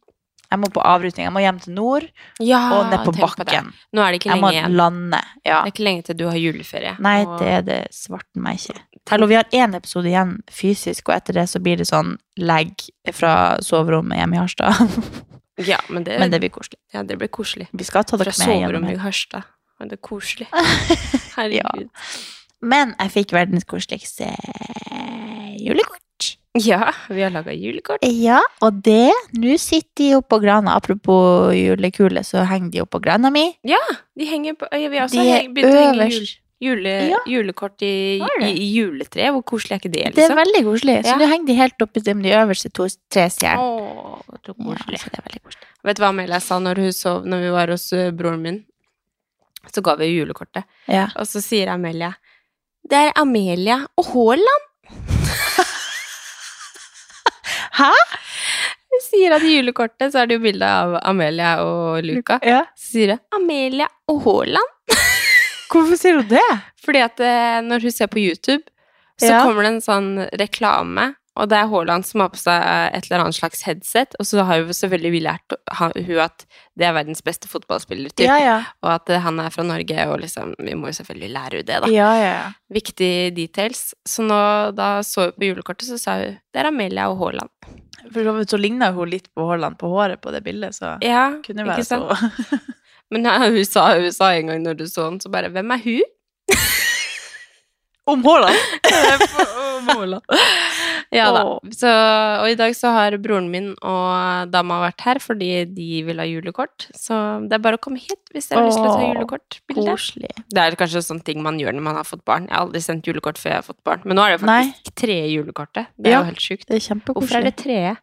[0.50, 1.28] Jeg må på avrutning.
[1.28, 2.06] Jeg må hjem til nord
[2.42, 3.68] Ja, og ned på bakken.
[3.70, 3.76] På.
[3.94, 4.74] Nå er det ikke Jeg må igjen.
[4.80, 5.20] lande.
[5.46, 5.60] Ja.
[5.62, 6.96] Det er ikke lenge til du har juleferie.
[7.06, 8.80] Nei, Og- det er det svarten meg ikke.
[9.12, 12.74] Hallo, vi har én episode igjen fysisk, og etter det så blir det sånn legg
[13.14, 14.74] fra soverommet hjemme i Harstad.
[15.60, 16.78] Ja, men det, Men det blir koselig.
[16.94, 17.68] ja, det blir koselig.
[17.74, 19.00] Vi skal ta Fra dere med gjennom soverommet i.
[19.04, 19.44] Harstad.
[19.78, 20.48] Men det er koselig.
[21.36, 21.90] Herregud.
[22.62, 24.28] Men jeg fikk verdens koseligste
[25.60, 25.96] julekort.
[26.60, 28.04] Ja, vi har laga julekort.
[28.04, 30.74] Ja, og det Nå sitter de oppå grana.
[30.76, 33.46] Apropos julekule, så henger de oppå grana mi.
[33.64, 33.80] Ja,
[34.18, 36.28] de henger på ja, Vi har også heng- begynt å henge jul,
[36.60, 37.20] jule, Ja.
[37.30, 39.32] julekort i, i, i juletreet.
[39.32, 40.04] Hvor koselig er ikke det?
[40.16, 40.42] Det er liksom?
[40.42, 40.98] veldig koselig.
[41.06, 41.18] Så Ja.
[41.22, 43.78] nå henger de helt oppi de de øverste to, tre stjernene.
[44.28, 45.00] Ja, koselig.
[45.00, 45.68] så det er veldig koselig.
[45.86, 48.66] Vet du hva Amelia sa når hun sov når vi var hos uh, broren min?
[49.72, 51.08] Så ga vi julekortet, Ja.
[51.16, 52.16] og så sier Amelia
[52.90, 54.66] Det er Amelia og Haaland.
[57.80, 57.92] Hæ?
[58.90, 62.40] Hun sier at i julekortet så er det jo bilde av Amelia og Luca.
[62.46, 62.64] Ja.
[62.78, 64.70] Så sier hun Amelia og Haaland.
[65.70, 66.48] Hvorfor sier hun det?
[66.82, 68.66] Fordi at eh, når hun ser på YouTube,
[69.20, 69.42] så Ja.
[69.46, 72.64] kommer det en sånn reklame, og det er Haaland som har på seg
[72.96, 76.46] et eller annet slags headset, og så har jo selvfølgelig vi lært hun at
[76.80, 78.58] det er verdens beste fotballspiller, typ, Ja, ja.
[78.84, 81.68] og at eh, han er fra Norge, og liksom, vi må jo selvfølgelig lære henne
[81.70, 81.92] det, da.
[81.92, 82.36] Ja.
[82.72, 83.94] Viktige details.
[84.08, 84.40] Så nå,
[84.78, 87.52] da så hun på julekortet, så sa hun det er Amelia og Haaland.
[88.10, 90.96] For så vidt så ligna hun litt på Haaland på håret på det bildet, så
[91.06, 92.00] Ja, kunne være så
[93.12, 95.82] Men hun, sa, hun sa en gang når du så den, så bare Hvem er
[95.84, 96.02] hun?
[98.10, 98.58] Om Haaland?
[101.12, 101.42] Ja da.
[101.74, 106.20] Så, og i dag så har broren min og dama vært her fordi de vil
[106.22, 106.86] ha julekort.
[106.94, 107.16] Så
[107.50, 109.86] det er bare å komme hit hvis dere har lyst til å ta julekortbilde.
[109.90, 110.30] Koselig.
[110.54, 112.46] Det er kanskje sånne ting man gjør når man har fått barn.
[112.46, 114.04] Jeg har aldri sendt julekort før jeg har fått barn.
[114.06, 115.90] Men nå er det faktisk tredje julekortet.
[115.98, 116.20] Det er Ja.
[116.22, 116.68] jo helt sjukt.
[116.70, 117.02] Det er.
[117.10, 117.96] Hvorfor er det tredje?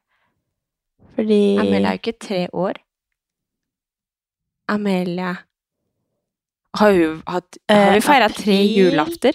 [1.16, 2.74] Fordi Amelia er jo ikke tre år.
[4.68, 5.36] Amelia
[6.76, 9.32] Har, hun hatt, har Eh, vi feira tre julafter?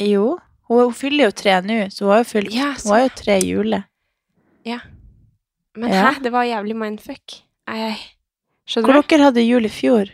[0.00, 0.38] Jo.
[0.72, 3.12] Hun, hun fyller jo tre nå, så hun har jo fylt Ja, Hun har jo
[3.20, 3.82] tre jule.
[5.74, 6.10] Men Ja.
[6.12, 7.32] hæ, det var jævlig mindfuck.
[7.68, 7.94] Ei,
[8.68, 9.06] Skjønner Hvor du?
[9.08, 10.10] dere hadde jul i fjor?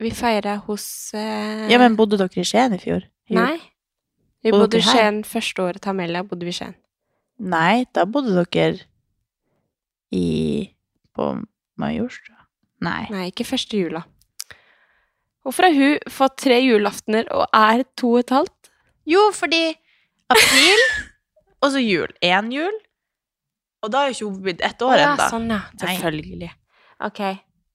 [0.00, 3.06] Vi feira hos eh, Ja, men bodde dere i Skien i fjor?
[3.30, 3.40] Jul?
[3.40, 3.56] Nei.
[4.42, 4.84] Vi Bodde bodde i?
[4.84, 6.22] Skien første året til Amelia.
[6.22, 6.74] bodde vi i Skien.
[7.38, 8.80] Nei, da bodde dere
[10.12, 10.70] i
[11.16, 11.32] På
[11.80, 12.36] Majorstua?
[12.84, 13.06] Nei.
[13.10, 14.04] Nei, ikke første jula.
[15.42, 18.59] Hvorfor har hun fått tre julaftener og er to og et halvt?
[19.10, 19.64] Jo, fordi
[20.30, 20.86] april,
[21.62, 22.10] og så jul.
[22.24, 22.80] Én jul.
[23.80, 25.28] Og da er jo ikke hun blitt ett år ja, ennå.
[25.32, 25.62] sånn, ja.
[25.80, 26.50] Selvfølgelig.
[27.06, 27.22] Ok.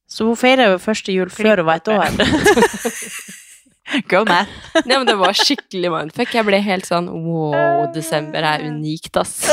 [0.06, 2.14] Så hun feira jo første jul før hun var ett år.
[4.12, 4.50] Go man.
[4.88, 6.34] Nei, men det var skikkelig mindfuck.
[6.34, 9.46] Jeg ble helt sånn wow, desember er unikt, ass.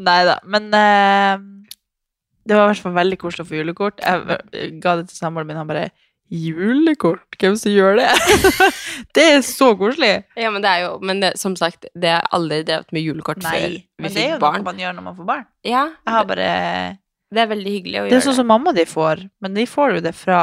[0.00, 1.42] Nei da, men eh,
[2.48, 4.00] det var i hvert fall veldig koselig å få julekort.
[4.00, 5.90] Jeg ga det til samboeren min, han bare
[6.30, 7.26] Julekort?
[7.40, 8.08] Hvem som gjør det?
[9.16, 10.12] det er så koselig!
[10.38, 13.42] Ja, men det er jo Men det, som sagt, det har aldri drevet med julekort
[13.42, 14.60] før vi men det er jo barn.
[14.62, 15.46] noe man gjør når man får barn.
[15.66, 16.50] Ja, Jeg har bare
[17.30, 19.66] det er veldig hyggelig å gjøre Det er sånn som mamma de får, men de
[19.70, 20.38] får jo det fra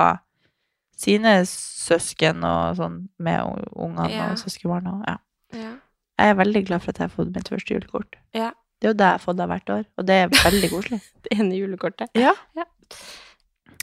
[0.98, 3.42] sine søsken og sånn, med
[3.76, 4.30] ungene Ja.
[4.32, 4.94] og søskenbarna.
[5.08, 5.18] Ja.
[5.58, 5.74] Ja.
[6.18, 8.16] Jeg er veldig glad for at jeg har fått mitt første julekort.
[8.34, 8.52] Ja.
[8.80, 11.02] Det er jo det jeg har fått av hvert år, og det er veldig koselig.
[11.28, 12.10] Det ene julekortet.
[12.16, 12.34] Ja.
[12.56, 12.66] Ja.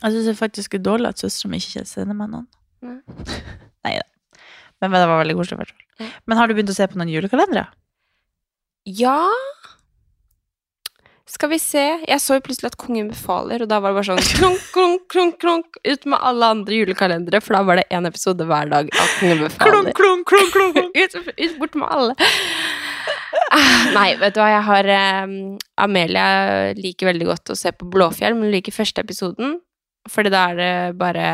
[0.03, 2.49] Jeg syns det faktisk er dårlig at søstera mi ikke sender meg noen.
[2.85, 2.99] Nei.
[3.87, 4.07] Nei da.
[4.83, 5.71] Men, men det var veldig koselig.
[6.01, 6.11] Ja.
[6.29, 7.69] Men har du begynt å se på noen julekalendere?
[8.85, 9.31] Ja
[11.31, 14.09] Skal vi se Jeg så jo plutselig at Kongen befaler, og da var det bare
[14.11, 18.05] sånn klunk, klunk, klunk, klunk ut med alle andre julekalendere, for da var det én
[18.11, 19.93] episode hver dag av Kongen befaler.
[19.97, 20.83] klunk, klunk, klunk!
[21.01, 22.17] ut, ut bort med alle.
[23.55, 25.33] Ah, Nei, vet du hva, jeg har eh,
[25.81, 26.27] Amelia
[26.77, 29.57] liker veldig godt å se på Blåfjell, men hun liker første episoden.
[30.11, 31.27] Fordi da er det bare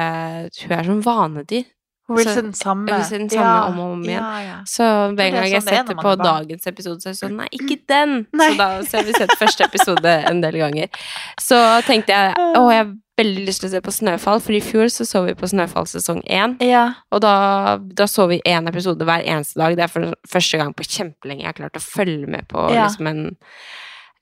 [0.62, 1.64] Hun er som vanedyr.
[2.10, 2.88] Hun vil se den samme.
[2.90, 4.18] jeg vil se den samme om og om igjen.
[4.18, 4.54] Ja, ja.
[4.66, 4.82] Så
[5.14, 7.46] hver er gang jeg sånn er setter på dagens episode, så er det sånn Nei,
[7.54, 8.16] ikke den!
[8.40, 8.48] Nei.
[8.50, 10.90] Så da så har vi sett første episode en del ganger.
[11.38, 14.62] Så tenkte jeg å, jeg har veldig lyst til å se på Snøfall, for i
[14.64, 16.56] fjor så så vi på Snøfall sesong én.
[16.66, 16.86] Ja.
[17.14, 17.34] Og da,
[17.78, 19.78] da så vi én episode hver eneste dag.
[19.78, 22.88] Det er for første gang på kjempelenge jeg har klart å følge med på Ja.
[22.88, 23.22] liksom en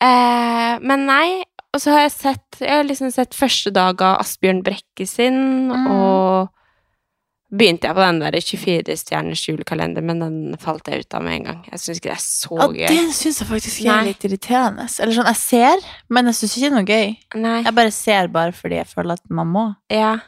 [0.04, 1.28] eh, Men nei.
[1.78, 5.68] Og så har jeg sett Jeg har liksom sett første dag av Asbjørn Brekke sin,
[5.70, 5.84] Mm.
[5.94, 6.48] og
[7.54, 11.44] begynte jeg på den der 24-stjerners julekalender, men den falt jeg ut av med en
[11.46, 11.60] gang.
[11.70, 12.88] Jeg syns ikke det er så Ja, gøy.
[12.88, 14.04] det syns jeg faktisk er Nei.
[14.10, 14.88] litt irriterende.
[15.00, 17.16] Eller sånn, jeg ser, men jeg syns ikke det er noe gøy.
[17.46, 17.62] Nei.
[17.62, 19.76] Jeg bare ser bare fordi jeg føler at man må.
[19.88, 20.18] Ja.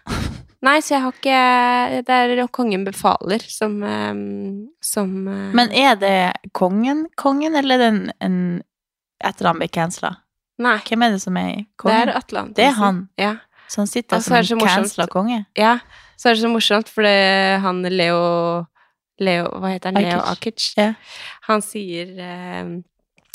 [0.63, 5.95] Nei, så jeg har ikke Det er Kongen befaler som eh, Som eh, Men er
[5.97, 8.63] det kongen, kongen, eller er det en, en
[9.25, 10.17] etter han ble cancela?
[10.61, 10.77] Nei.
[10.87, 12.57] Hvem er det som er Det er Atle Antonsen.
[12.59, 13.01] Det er han.
[13.21, 13.33] Ja.
[13.71, 15.45] Så han sitter Og som cancela konge?
[15.59, 15.79] Ja,
[16.19, 18.21] så er det så morsomt, for det, han Leo
[19.21, 20.03] Leo, hva heter han?
[20.03, 20.21] Leo.
[20.33, 20.73] Akic.
[20.79, 20.95] Ja.
[21.49, 22.73] Han sier eh,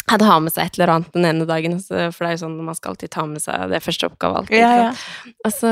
[0.09, 2.57] hadde ha med seg et eller annet den ene dagen, for det er jo sånn
[2.65, 4.59] man skal alltid ta med seg det første oppgave alltid.
[4.61, 5.31] Ja, ja.
[5.45, 5.71] Og så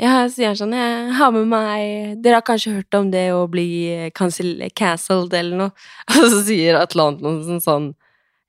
[0.00, 3.44] ja, sier han sånn Jeg har med meg Dere har kanskje hørt om det å
[3.50, 3.66] bli
[4.16, 5.74] cancel, cancelled eller noe?
[6.16, 7.92] Og så sier Atle Antonsen sånn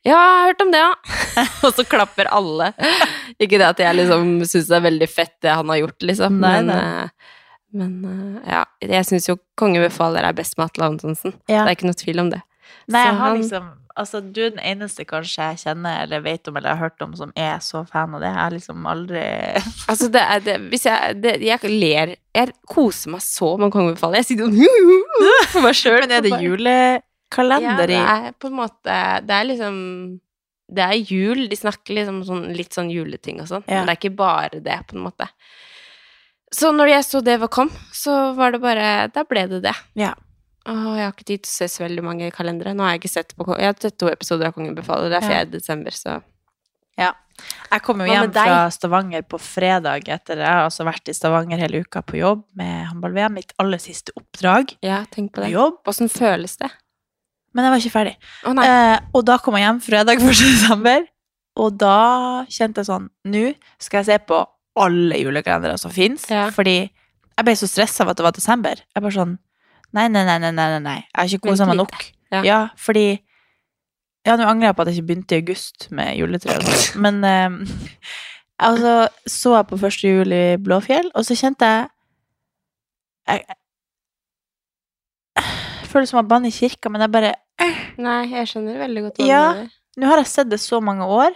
[0.06, 1.46] Ja, jeg har hørt om det, ja.
[1.66, 2.72] og så klapper alle.
[3.42, 6.38] Ikke det at jeg liksom syns det er veldig fett det han har gjort, liksom,
[6.44, 7.32] Nei, men eh,
[7.76, 11.34] men eh, ja, jeg syns jo Konge befaler er best med Atle Antonsen.
[11.50, 11.66] Ja.
[11.66, 12.40] Det er ikke noe tvil om det.
[12.88, 16.20] Nei, Så jeg har han- liksom Altså, du er den eneste kanskje jeg kjenner eller
[16.20, 18.28] vet om eller har hørt om som er så fan av det.
[18.28, 19.22] Jeg har liksom aldri
[19.92, 23.96] Altså, det er det Hvis jeg det, Jeg ler Jeg koser meg så med Kongen
[23.96, 24.20] befaler.
[24.20, 26.02] Jeg sitter sånn for meg sjøl.
[26.04, 26.34] Men er det
[27.36, 30.20] julekalender i Ja, det er på en måte Det er liksom
[30.68, 31.48] Det er jul.
[31.50, 33.64] De snakker liksom sånn, litt sånn juleting og sånn.
[33.68, 33.84] Ja.
[33.84, 35.28] Men det er ikke bare det, på en måte.
[36.52, 39.76] Så når jeg så det var kom, så var det bare Da ble det det.
[39.94, 40.14] Ja.
[40.66, 42.74] Åh, jeg har ikke tid til å se så veldig mange kalendere.
[42.74, 45.12] Nå har jeg ikke sett på Jeg har sett to episoder av Kongen befaler.
[45.14, 45.38] Det er 4.
[45.38, 45.46] Ja.
[45.46, 46.22] desember, så
[46.98, 47.12] Ja.
[47.70, 51.60] Jeg kom jo hjem fra Stavanger på fredag etter Jeg har altså vært i Stavanger
[51.60, 53.34] hele uka på jobb med håndball-VM.
[53.34, 55.52] Mitt aller siste oppdrag ja, tenk på på det.
[55.52, 55.82] jobb.
[55.86, 56.72] Åssen føles det?
[57.56, 58.16] Men jeg var ikke ferdig.
[58.44, 58.58] Oh.
[58.60, 60.28] Eh, og da kom jeg hjem fredag 1.
[60.44, 61.06] desember,
[61.56, 61.94] og da
[62.52, 63.46] kjente jeg sånn Nå
[63.80, 64.42] skal jeg se på
[64.84, 66.50] alle julekalendere som fins, Ja.
[66.52, 68.76] fordi jeg ble så stressa av at det var desember.
[68.96, 69.38] Jeg bare sånn
[69.96, 71.94] Nei, nei, nei, nei, nei, nei, jeg har ikke kosa meg nok.
[72.34, 72.42] Ja.
[72.44, 73.22] Ja, fordi
[74.26, 76.58] Ja, nå angrer jeg på at jeg ikke begynte i august med juletre,
[77.04, 77.76] men eh,
[78.60, 81.88] altså så jeg på første jul i Blåfjell, og så kjente jeg
[83.30, 83.46] jeg,
[85.38, 89.02] jeg føler det som å banne i kirka, men jeg bare Nei, jeg skjønner veldig
[89.08, 89.44] godt hva Ja.
[89.54, 89.72] du mener.
[89.98, 91.32] Nå har jeg sett det så mange år,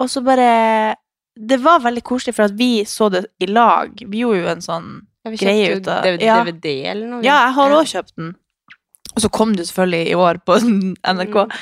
[0.00, 0.96] og så bare
[1.36, 3.90] Det var veldig koselig, for at vi så det i lag.
[4.00, 4.86] Vi gjorde jo en sånn
[5.26, 6.36] Ja, greie ut av DVD, ja.
[6.44, 7.22] DVD eller noe.
[7.26, 8.30] Ja, jeg har òg kjøpt den.
[9.16, 10.56] Og så kom det selvfølgelig i år på
[11.12, 11.36] NRK.
[11.36, 11.52] Mm.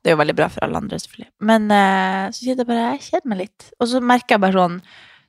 [0.00, 1.28] Det er jo veldig bra for alle andre, selvfølgelig.
[1.44, 3.68] Men uh, så kjente jeg bare Jeg kjeder meg litt.
[3.80, 4.80] Og så merker jeg bare sånn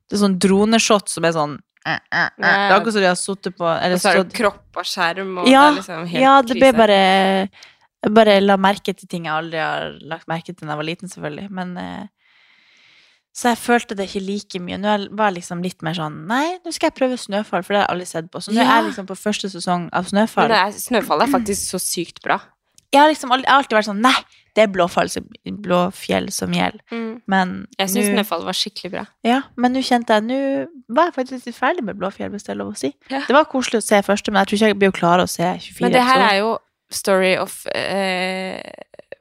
[0.07, 1.57] Det er sånn droneshot som er sånn.
[1.85, 4.85] Det er akkurat som de har sittet på eller Og så er det kropp og
[4.85, 6.97] skjerm, og ja, det er liksom helt ja, det ble bare
[8.03, 10.87] Jeg bare la merke til ting jeg aldri har lagt merke til da jeg var
[10.87, 11.47] liten, selvfølgelig.
[11.51, 12.05] Men eh,
[13.35, 14.77] Så jeg følte det ikke like mye.
[14.79, 17.81] Nå var jeg liksom litt mer sånn Nei, nå skal jeg prøve Snøfall, for det
[17.81, 18.41] har jeg aldri sett på.
[18.43, 18.67] Så nå Ja.
[18.69, 20.47] er jeg liksom på første sesong av Snøfall.
[20.47, 22.39] Men det er, Snøfall er faktisk så sykt bra.
[22.91, 24.15] Jeg har liksom aldri, jeg har alltid vært sånn Nei,
[24.59, 25.27] det er Blåfall som,
[25.63, 26.81] Blåfjell som gjelder.
[27.31, 29.03] Men Jeg syns Snøfall var skikkelig bra.
[29.23, 30.39] Ja, men nå kjente jeg Nå
[30.97, 32.91] var jeg faktisk litt ferdig med Blåfjell, hvis det er lov å si.
[33.11, 33.21] Ja.
[33.27, 35.47] Det var koselig å se første, men jeg tror ikke jeg blir klar å se
[35.47, 36.51] 24 Men det her er jo
[36.91, 38.59] story of eh,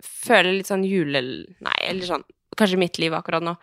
[0.03, 1.23] Føler litt sånn jule...
[1.65, 2.27] Nei, eller sånn
[2.59, 3.55] Kanskje mitt liv akkurat nå.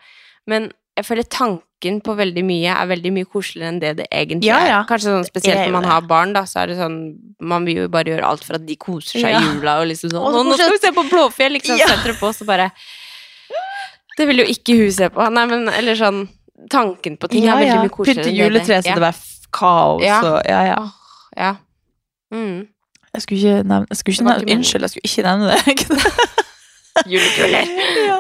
[0.48, 4.48] Men jeg føler tanken på veldig mye er veldig mye koseligere enn det det egentlig
[4.48, 4.78] Ja, ja.
[4.82, 4.86] er.
[4.90, 6.96] Kanskje sånn spesielt når man har barn, da, så er det sånn
[7.44, 9.42] Man vil jo bare gjøre alt for at de koser seg i Ja.
[9.44, 11.78] jula, og liksom sånn og så nå skal vi se på Blåfjell, liksom.
[11.78, 11.88] Ja.
[11.92, 12.72] Setter det på, så bare
[14.18, 15.30] Det vil jo ikke hun se på.
[15.36, 16.28] Nei, men eller sånn
[16.72, 19.16] Tanken på ting er veldig mye koseligere Pynte juletre så det var
[19.52, 20.22] kaos Ja.
[20.24, 20.80] og Ja, ja.
[21.36, 21.52] Ja.
[22.34, 22.68] Mm.
[23.14, 24.56] Jeg skulle ikke nevne, jeg skulle ikke nevne.
[24.56, 26.36] Unnskyld, jeg skulle ikke nevne det.
[27.12, 27.68] Julekuler.
[28.08, 28.18] ja.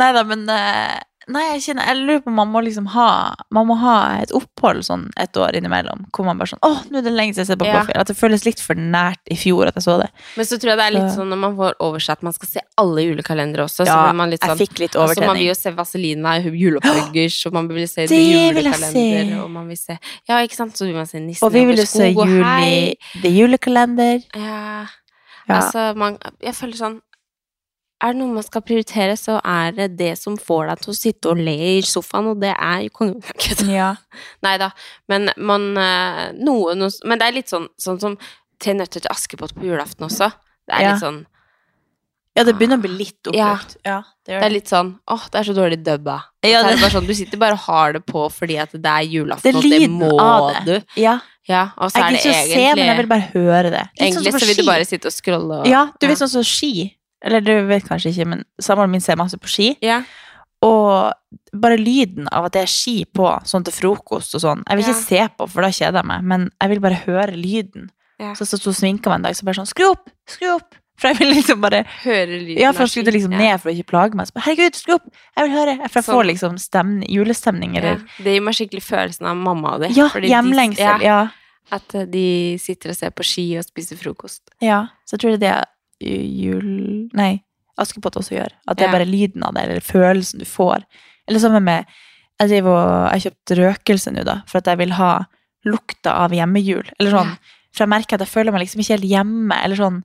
[0.00, 3.66] Nei da, men eh, Nei, jeg kjenner Jeg lurer på man må liksom ha Man
[3.68, 7.04] må ha et opphold sånn et år innimellom, hvor man bare sånn Å, nå er
[7.04, 7.74] det lenge siden jeg har sett på Ja.
[7.82, 8.00] Blåfjell.
[8.00, 10.08] At det føles litt for nært i fjor at jeg så det.
[10.38, 12.48] Men så tror jeg det er litt Så- sånn når man får oversatt Man skal
[12.48, 15.38] se alle julekalendere også, så blir man litt sånn jeg fikk litt altså, Man overtenning.
[15.38, 19.40] vil jo se Vazelina i juleoppbyggers, og man vil se Det vil jeg julekalender, se.
[19.42, 20.72] og man vil se Ja, ikke sant?
[20.76, 22.94] Så vil man se Nissen Og vi over se skog og juli hei.
[23.22, 24.22] The Julekalender.
[24.34, 24.86] Ja,
[25.48, 25.60] Ja.
[25.60, 27.00] altså man Jeg føler sånn
[28.00, 30.96] er det noe man skal prioritere, så er det det som får deg til å
[30.98, 33.22] sitte og le i sofaen, og det er jo kongen.
[33.78, 33.94] ja.
[34.42, 34.70] Nei da,
[35.10, 38.18] men man eh, noe, noe Men det er litt sånn, sånn som
[38.58, 40.32] Tre nøtter til Askepott på julaften også.
[40.66, 40.92] Det er Ja.
[40.94, 41.26] litt sånn
[42.38, 43.48] ja, det begynner å bli litt Ja.
[43.56, 43.76] oppbrukt.
[43.84, 46.16] Ja, det gjør Det er litt sånn åh, det er så dårlig dubba.
[46.46, 48.86] Ja, så det det- sånn, du sitter bare og har det på fordi at det
[48.86, 50.64] er julaften, og det må det.
[50.64, 51.00] du.
[51.02, 51.18] Ja.
[51.48, 53.70] Ja, og så Jeg er det gidder ikke å se, men jeg vil bare høre
[53.72, 53.80] det.
[53.80, 56.18] Litt sånn Egentlig som så vil du bare sitte og scrolle og Ja, du vet
[56.18, 56.26] ja.
[56.26, 56.94] sånn som ski.
[57.24, 59.72] Eller du vet kanskje ikke, men samboeren min ser masse på ski.
[59.82, 60.02] Ja.
[60.62, 61.12] Og
[61.54, 64.64] bare lyden av at det er ski på, sånn til frokost og sånn.
[64.66, 67.36] Jeg vil ikke se på, for da kjeder jeg meg, men jeg vil bare høre
[67.38, 67.90] lyden.
[68.18, 68.32] Ja.
[68.34, 70.08] Så så, så sminka meg en dag, så bare sånn Skru opp!
[70.26, 70.74] Skru opp!
[70.98, 73.74] For jeg vil liksom bare Høre lyden Ja, for jeg skulle liksom ned for å
[73.76, 74.26] ikke plage meg.
[74.26, 75.04] Så bare, Herregud, skru opp!
[75.38, 75.74] Jeg vil høre!
[75.84, 76.16] For jeg Sånn.
[76.16, 77.92] får liksom stemning, julestemning, Ja.
[78.18, 79.92] Det gir meg skikkelig følelsen av mamma og det.
[79.94, 80.82] Ja, hjemlengsel.
[80.82, 81.20] de- ja, Ja.
[81.70, 84.40] At de sitter og ser på ski og spiser frokost.
[84.64, 85.66] Ja, så jeg tror det er det
[86.00, 87.08] jul...
[87.16, 87.38] Nei,
[87.78, 88.54] Askepott også gjør.
[88.66, 90.84] At det er bare lyden av det, eller følelsen du får.
[91.28, 91.98] Eller sammen med
[92.38, 95.12] Jeg driver og Jeg har kjøpt røkelse nå, da, for at jeg vil ha
[95.66, 96.90] lukta av hjemmejul.
[96.98, 97.36] Eller sånn.
[97.74, 99.60] For jeg merker at jeg føler meg liksom ikke helt hjemme.
[99.64, 100.02] Eller sånn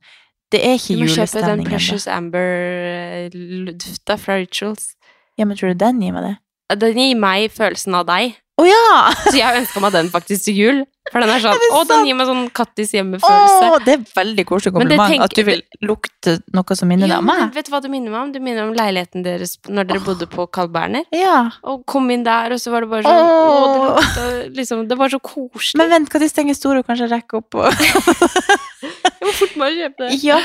[0.53, 1.65] Det er ikke Du må kjøpe den.
[1.65, 4.93] Precious Amber-lufta fra Rituals.
[5.39, 6.35] Ja, men tror du den gir meg det?
[6.81, 8.37] Den gir meg følelsen av deg.
[8.61, 8.89] Å ja!
[9.31, 10.81] Så jeg ønska meg den faktisk til jul.
[11.11, 13.69] For den er sånn Er Å, den gir meg sånn Kattis hjemme-følelse.
[13.73, 15.09] Å, det er veldig koselig kompliment.
[15.11, 17.41] tenk, At du vil lukte noe som minner deg Ja, om meg.
[17.57, 18.31] vet du hva du minner meg om?
[18.31, 21.03] Du minner om leiligheten deres når dere bodde på Carl Berner.
[21.17, 21.49] Ja.
[21.69, 24.27] Og kom inn der, og så var det bare sånn Å, det lukte,
[24.61, 25.81] liksom Det var så koselig.
[25.81, 30.05] Men vent, Kattis stenger store, og kanskje rekker opp og jeg må fort å kjøpe
[30.07, 30.21] det.
[30.23, 30.39] Ja.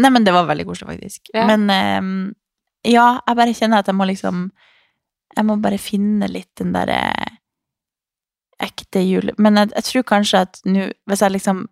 [0.00, 1.34] Nei, men det var veldig koselig, faktisk.
[1.34, 1.44] Ja.
[1.50, 1.66] Men
[2.00, 2.14] um,
[2.86, 4.46] ja, jeg bare kjenner at jeg må liksom
[5.36, 7.02] Jeg må bare finne litt den derre
[8.60, 9.32] ekte jule...
[9.38, 11.66] Men jeg, jeg tror kanskje at nå Hvis jeg liksom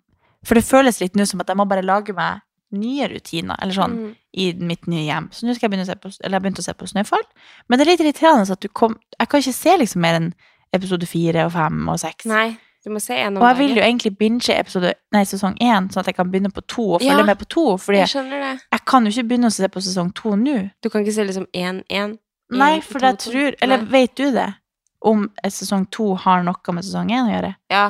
[0.46, 3.72] For det føles litt nå som at jeg må bare lage meg nye rutiner, eller
[3.72, 4.08] sånn, Mm.
[4.36, 5.30] i mitt nye hjem.
[5.32, 7.22] Så nå skal jeg begynne å se på Eller jeg begynte å se på Snøfall.
[7.68, 10.32] Men det er litt irriterende at du kom Jeg kan ikke se liksom mer enn
[10.76, 12.26] episode fire og fem og seks.
[12.28, 15.56] Nei, du må se en om Og jeg vil jo egentlig binge episode, nei, sesong
[15.64, 17.64] én, sånn at jeg kan begynne på to og følge Ja, med på to.
[17.80, 20.70] Fordi Jeg jeg kan jo ikke begynne å se på sesong to nå.
[20.84, 22.18] Du kan ikke se liksom én-én.
[22.52, 23.90] Nei, for jeg tror Eller Nei.
[23.96, 24.54] vet du det?
[25.00, 27.52] Om sesong to har noe med sesong én å gjøre?
[27.70, 27.86] Ja,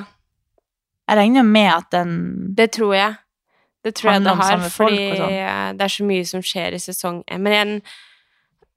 [1.08, 3.14] Jeg regner med at den det tror jeg.
[3.84, 5.30] Det tror jeg det har, fordi sånn.
[5.32, 7.40] eh, det er så mye som skjer i sesong én.
[7.40, 7.82] Men jeg,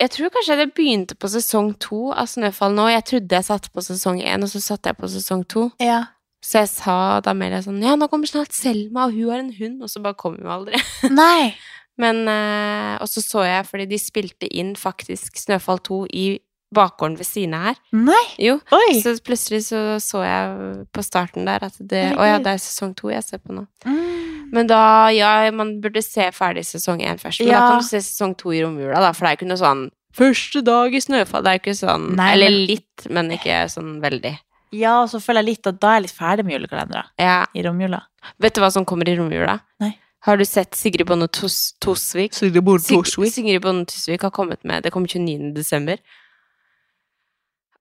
[0.05, 2.85] jeg tror kanskje det begynte på sesong to av Snøfall nå.
[2.93, 5.65] Jeg trodde jeg satte på sesong én, og så satte jeg på sesong to.
[5.83, 6.05] Ja.
[6.41, 9.51] Så jeg sa da Amelia sånn Ja, nå kommer snart Selma, og hun har en
[9.59, 9.81] hund.
[9.83, 10.79] Og så bare kom hun aldri.
[11.11, 11.51] Nei!
[11.99, 16.25] Men eh, Og så så jeg, fordi de spilte inn faktisk Snøfall 2 i
[16.73, 17.79] bakgården ved siden av her.
[17.91, 18.23] Nei!
[18.39, 18.57] Jo.
[18.71, 18.99] Oi!
[19.03, 22.93] Så plutselig så, så jeg på starten der at det Å ja, det er sesong
[22.97, 23.65] to jeg ser på nå.
[23.85, 24.51] Mm.
[24.51, 24.81] Men da,
[25.15, 27.39] ja, man burde se ferdig sesong én først.
[27.43, 29.51] Men da kan du se sesong to i romjula, da, for det er jo ikke
[29.53, 31.39] noe sånn Første dag i Snøfall.
[31.45, 34.33] Det er jo ikke sånn Nei, Eller men- litt, men ikke sånn veldig.
[34.75, 37.45] Ja, og så føler jeg litt at da er jeg litt ferdig med julekalendere Ja.
[37.55, 38.01] i romjula.
[38.39, 39.61] Vet du hva som kommer i romjula?
[39.79, 39.93] Nei.
[40.27, 42.33] Har du sett Sigrid Bonde Tos Tosvik?
[42.33, 45.53] Sig Sigrid Bonde Tosvik har kommet med Det kommer 29.
[45.55, 45.97] desember.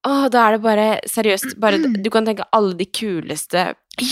[0.09, 3.67] Å, da er det bare Seriøst, bare Du kan tenke alle de kuleste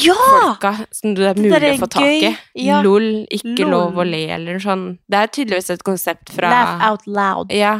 [0.04, 0.16] Ja!
[0.18, 2.32] folka som det er mulig Det er å få tak i.
[2.60, 2.82] Ja.
[2.84, 3.70] LOL, ikke Lol.
[3.72, 4.82] lov å le, eller sånn.
[5.08, 7.54] Det er tydeligvis et konsept fra Laugh out loud.
[7.56, 7.78] Ja.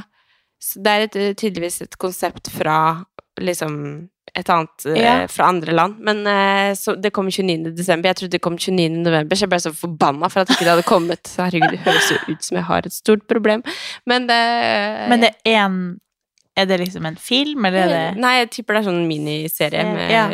[0.63, 2.79] Så det er et, tydeligvis et konsept fra
[3.39, 5.13] liksom et annet eh, Ja.
[5.29, 6.01] fra andre land.
[6.05, 7.75] Men eh, så det kom 29.
[7.77, 8.09] desember.
[8.09, 8.89] Jeg trodde det kom 29.
[9.05, 11.35] november, så jeg ble så forbanna for at ikke det hadde kommet.
[11.37, 13.65] Herregud, det høres jo ut som jeg har et stort problem.
[14.09, 14.43] Men det
[15.13, 15.81] Men det er en
[16.59, 19.85] Er det liksom en film, eller er det Nei, jeg tipper det er sånn miniserie
[19.95, 20.25] med, Ja.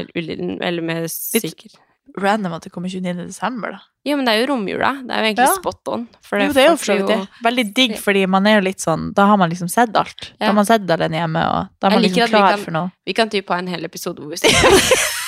[0.68, 1.76] eller med sikkert
[2.20, 3.26] random at det kommer 29.
[3.26, 3.80] desember, da?
[4.06, 4.90] Jo, men det er jo romjula.
[5.02, 5.54] Det er jo egentlig Ja.
[5.56, 6.02] spot on.
[6.30, 7.28] Jo, det er jo for så vidt det.
[7.42, 10.32] Veldig digg, fordi man er jo litt sånn Da har man liksom sett alt.
[10.38, 12.92] Da har man sett alene hjemme, og da er man liksom klar kan- for noe.
[13.06, 14.48] Vi kan type ha en hel episode hvor vi ser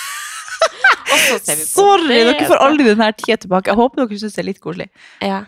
[1.12, 3.70] Og så Sorry, dere får aldri den her tida tilbake.
[3.70, 4.88] Jeg håper dere syns det er litt koselig.
[5.22, 5.44] Ja.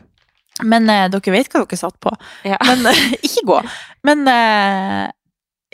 [0.63, 2.13] Men eh, dere vet hva dere satt på.
[2.47, 2.57] Ja.
[2.65, 3.59] Men eh, ikke gå.
[4.07, 5.11] Men eh,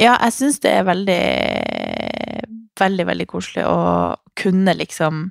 [0.00, 1.22] ja, jeg syns det er veldig,
[2.80, 3.78] veldig, veldig koselig å
[4.38, 5.30] kunne liksom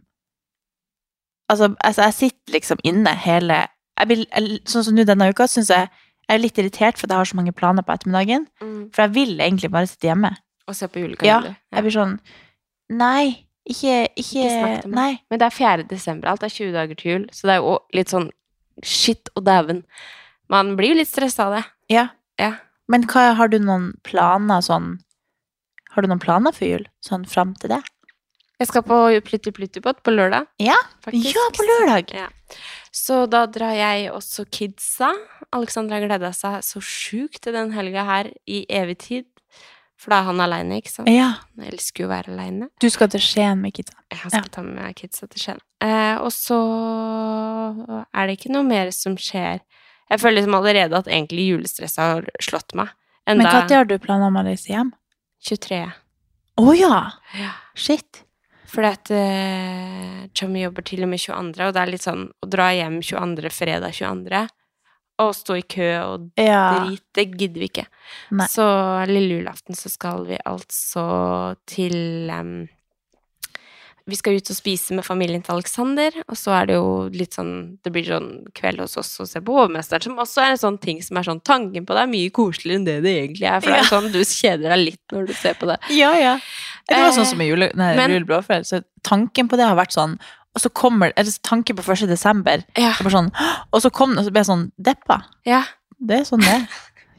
[1.52, 3.58] Altså, altså jeg sitter liksom inne hele
[4.00, 5.90] jeg vil, jeg, Sånn som nå denne uka, syns jeg
[6.24, 8.46] jeg er litt irritert for at jeg har så mange planer på ettermiddagen.
[8.64, 8.84] Mm.
[8.96, 10.32] For jeg vil egentlig bare sitte hjemme.
[10.68, 12.14] Og se på Ja, jeg blir sånn
[12.94, 14.88] Nei, ikke Ikke, Ikke.
[14.88, 15.12] Nei.
[15.30, 15.88] Men det er 4.
[15.90, 16.30] desember.
[16.32, 17.26] Alt er 20 dager til jul.
[17.32, 18.30] Så det er jo litt sånn
[18.84, 19.84] shit og dæven.
[20.52, 21.64] Man blir jo litt stressa av det.
[21.92, 22.08] Ja.
[22.40, 22.54] Ja.
[22.92, 24.98] Men hva, har du noen planer sånn
[25.94, 26.88] Har du noen planer for jul?
[27.06, 27.84] Sånn fram til det?
[28.62, 30.48] Jeg skal på Plutti Pluttipott på lørdag.
[30.62, 31.36] Ja, faktisk.
[31.36, 32.14] ja på lørdag!
[32.16, 32.30] Ja.
[32.94, 35.10] Så da drar jeg også kidsa.
[35.54, 39.28] Alexandra gleda seg så sjukt til den helga her i evig tid.
[40.00, 41.10] For da er han aleine, ikke sant?
[41.12, 41.30] Ja.
[41.56, 42.70] Han elsker jo å være aleine.
[42.82, 43.96] Du skal til Skien med kidsa.
[44.12, 45.62] Jeg skal ta med kidsa til Skien.
[45.84, 46.60] Eh, og så
[48.12, 49.64] er det ikke noe mer som skjer.
[50.12, 52.92] Jeg føler liksom allerede at egentlig julestresset har slått meg.
[53.28, 54.92] Men Enda når har du planer om å reise hjem?
[55.48, 55.80] 23.
[56.60, 56.98] Å ja!
[57.40, 57.54] Ja.
[57.74, 58.24] Shit.
[58.74, 62.50] Fordi at uh, Chummy jobber til og med 22., og det er litt sånn å
[62.50, 64.44] dra hjem 22., fredag 22.,
[65.22, 66.62] og stå i kø og Ja.
[66.88, 67.84] drit, det gidder vi ikke.
[68.34, 68.48] Nei.
[68.50, 68.66] Så
[69.08, 71.04] lille julaften så skal vi altså
[71.70, 72.56] til em,
[74.06, 77.38] Vi skal ut og spise med familien til Alexander, og så er det jo litt
[77.38, 80.60] sånn Det blir sånn kveld hos oss og se på Hovmesteren, som også er en
[80.60, 83.48] sånn ting som er sånn Tanken på det er mye koseligere enn det det egentlig
[83.48, 85.78] er, for det er sånn du kjeder deg litt når du ser på det.
[85.96, 86.34] Ja, ja.
[86.90, 89.76] Det var Eh, sånn som i jule, nei, men- juleblåfjell, så tanken på det har
[89.80, 90.20] vært sånn
[90.56, 92.06] Og så kommer Eller tanken på 1.
[92.08, 92.92] desember, Ja.
[92.94, 93.32] sånn
[93.74, 95.24] Og så kom det, og så ble jeg sånn deppa.
[95.46, 95.64] ja.
[96.06, 96.68] Det er sånn det er.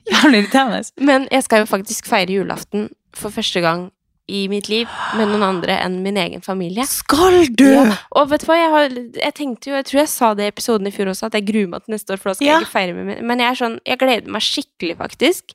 [0.12, 0.91] Jævlig irriterende.
[1.01, 3.91] Men jeg skal jo faktisk feire julaften for første gang
[4.26, 6.86] i mitt liv med noen andre enn min egen familie.
[6.88, 7.66] Skal du?
[7.68, 7.96] Ja.
[8.16, 10.52] Og vet du hva, jeg, har, jeg tenkte jo, jeg tror jeg sa det i
[10.54, 12.52] episoden i fjor også, at jeg gruer meg til neste år, for da skal Ja.
[12.58, 15.52] jeg ikke feire med min Men jeg er sånn, jeg gleder meg skikkelig, faktisk.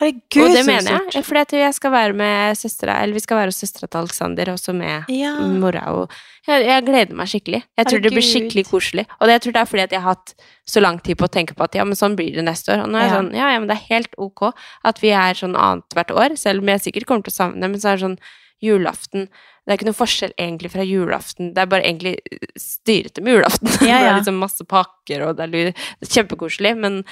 [0.00, 1.02] Herregud, og det mener jeg.
[1.12, 1.24] stort.
[1.28, 4.50] Fordi at jeg skal være med søstera, eller vi skal være hos søstera til Alexander,
[4.52, 5.34] også med Ja.
[5.38, 6.10] mora og
[6.48, 7.62] jeg, jeg gleder meg skikkelig.
[7.78, 9.06] Jeg tror det blir skikkelig koselig.
[9.20, 10.34] Og det, jeg tror det er fordi at jeg har hatt
[10.66, 12.82] så lang tid på å tenke på at ja, men sånn blir det neste år.
[12.84, 13.16] Og nå er jeg Ja.
[13.20, 14.52] sånn, ja, ja, men det er helt ok
[14.84, 17.78] at vi er sånn annethvert år, selv om jeg sikkert kommer til å savne men
[17.80, 18.18] så er det sånn
[18.62, 19.28] julaften
[19.66, 21.54] Det er ikke noe forskjell egentlig fra julaften.
[21.54, 22.18] Det er bare egentlig
[22.60, 23.68] styrete med julaften.
[23.88, 27.04] Ja, Det er liksom masse pakker, og det er det er kjempekoselig, men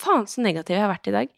[0.00, 1.28] faen så negativ jeg har vært i dag.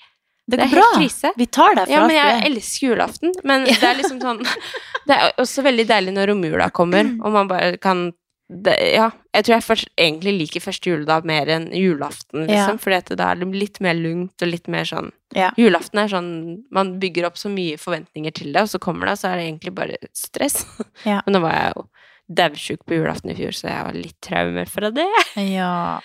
[0.51, 1.01] Det Det går helt bra.
[1.01, 1.33] krise.
[1.39, 2.47] Vi tar deg for Ja, men jeg er.
[2.51, 3.33] elsker julaften.
[3.45, 4.41] Men det er liksom sånn
[5.07, 7.21] Det er også veldig deilig når romjula kommer, Mm.
[7.25, 8.13] og man bare kan
[8.51, 9.11] det, Ja.
[9.33, 12.75] Jeg tror jeg først, egentlig liker første juledag mer enn julaften, liksom.
[12.75, 12.77] Ja.
[12.83, 15.53] For da er det litt mer lugnt og litt mer sånn Ja.
[15.57, 19.13] Julaften er sånn Man bygger opp så mye forventninger til det, og så kommer det,
[19.13, 20.65] og så er det egentlig bare stress.
[21.07, 21.23] Ja.
[21.27, 21.87] Men nå var jeg jo
[22.35, 25.07] daudsjuk på julaften i fjor, så jeg var litt traumer fra det.
[25.37, 26.01] Ja,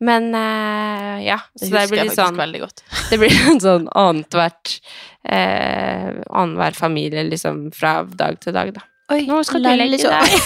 [0.00, 2.38] Men uh, ja, det så det husker blir litt sånn
[3.10, 4.78] det blir en sånn annethvert
[5.28, 8.86] eh, Annenhver familie, liksom, fra dag til dag, da.
[9.12, 10.36] Oi, Nå skal du legge deg.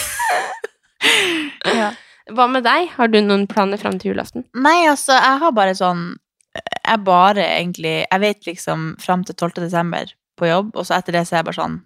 [1.82, 1.92] ja.
[2.34, 2.88] Hva med deg?
[2.96, 4.46] Har du noen planer fram til julaften?
[4.56, 6.14] Nei, altså, jeg har bare sånn
[6.54, 9.66] Jeg bare egentlig Jeg vet liksom fram til 12.
[9.66, 11.78] desember på jobb, og så etter det så er jeg bare sånn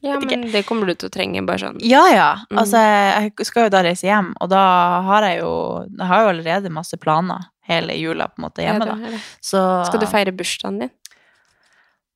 [0.00, 1.80] Ja, men det kommer du til å trenge, bare sånn.
[1.84, 2.28] Ja, ja.
[2.48, 2.60] Mm.
[2.62, 4.62] Altså, jeg skal jo da reise hjem, og da
[5.06, 5.52] har jeg jo
[5.90, 9.18] Jeg har jo allerede masse planer hele jula på en måte hjemme, da.
[9.44, 10.94] Så Skal du feire bursdagen din?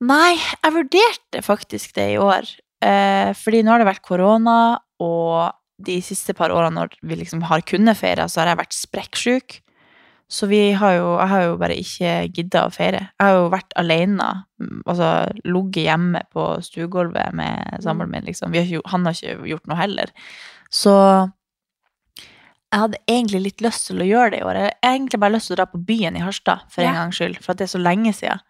[0.04, 2.48] Nei, jeg vurderte faktisk det i år.
[2.84, 4.56] Eh, fordi nå har det vært korona,
[5.00, 5.54] og
[5.84, 9.56] de siste par årene når vi liksom har kunnet feire, så har jeg vært sprekksjuk.
[10.28, 13.00] Så vi har jo, jeg har jo bare ikke gidda å feire.
[13.20, 14.28] Jeg har jo vært alene,
[14.86, 15.10] altså
[15.44, 18.50] ligget hjemme på stuegulvet med samboeren min, liksom.
[18.50, 20.06] Vi har ikke, han har ikke gjort noe heller.
[20.72, 20.94] Så
[22.72, 24.54] jeg hadde egentlig litt lyst til å gjøre det i år.
[24.58, 26.88] Jeg har egentlig bare lyst til å dra på byen i Harstad, for Ja.
[26.90, 28.40] en gangs skyld, for det er så lenge siden.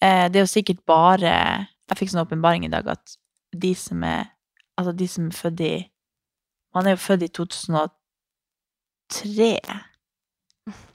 [0.00, 3.16] Eh, det er jo sikkert bare Jeg fikk sånn åpenbaring i dag at
[3.54, 4.24] de som er
[4.78, 5.90] Altså, de som er født i
[6.74, 9.60] Man er jo født i 2003.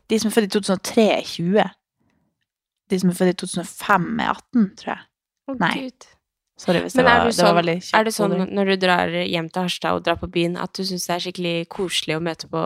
[0.08, 1.72] De som er født i 2003, er 20.
[2.92, 5.04] De som er født i 2005, er 18, tror jeg.
[5.48, 5.74] Å, Nei.
[5.88, 6.14] Gud.
[6.58, 7.96] Sorry hvis det var, det var sånn, veldig kjapt.
[8.00, 10.82] er det sånn når du drar hjem til Harstad og drar på byen, at du
[10.88, 12.64] syns det er skikkelig koselig å møte på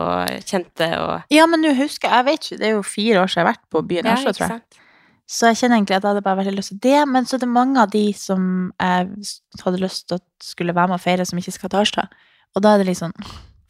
[0.48, 3.28] kjente og Ja, men nå husker jeg Jeg vet ikke, det er jo fire år
[3.28, 4.62] siden jeg har vært på byen i Harstad, tror jeg.
[4.62, 4.80] sant?
[5.32, 6.96] Så jeg kjenner egentlig at jeg hadde bare veldig lyst til det.
[7.08, 8.42] Men så er det mange av de som
[8.80, 9.28] jeg
[9.62, 12.16] hadde lyst til at skulle være med og feire, som ikke skal til Harstad.
[12.56, 13.14] Og da er det litt sånn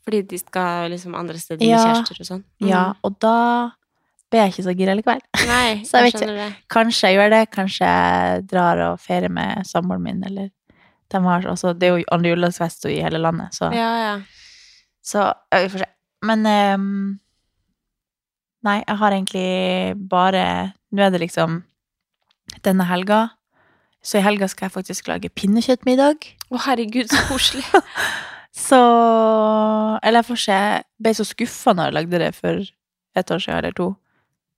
[0.02, 1.76] Fordi de skal liksom andre steder Ja.
[1.78, 2.44] med kjærester og sånn?
[2.66, 3.70] Ja, og da
[4.32, 5.20] blir jeg ikke så gira likevel.
[5.46, 6.48] Nei, Så jeg vet skjønner det.
[6.72, 10.50] Kanskje jeg gjør det, kanskje jeg drar og feirer med samboeren min, eller
[11.12, 14.14] de har, også Det er jo andre julefest i hele landet, så, Ja, ja.
[15.04, 15.90] så vi får se.
[16.24, 17.18] Men um,
[18.64, 21.62] Nei, jeg har egentlig bare Nå er det liksom
[22.64, 23.30] denne helga.
[24.02, 26.26] Så i helga skal jeg faktisk lage pinnekjøttmiddag.
[26.52, 27.64] Å, herregud, så koselig.
[28.52, 28.78] Så
[30.02, 30.56] Eller jeg får se.
[30.56, 32.60] Jeg ble så skuffa når jeg lagde det for
[33.16, 33.86] et år siden eller to.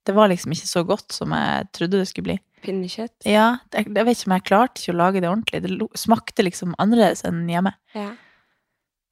[0.05, 2.35] Det var liksom ikke så godt som jeg trodde det skulle bli.
[2.65, 3.25] Pinnekjøtt.
[3.29, 5.61] Ja, jeg, jeg vet ikke om jeg klarte ikke å lage det ordentlig.
[5.65, 7.73] Det smakte liksom annerledes enn hjemme.
[7.95, 8.11] Ja.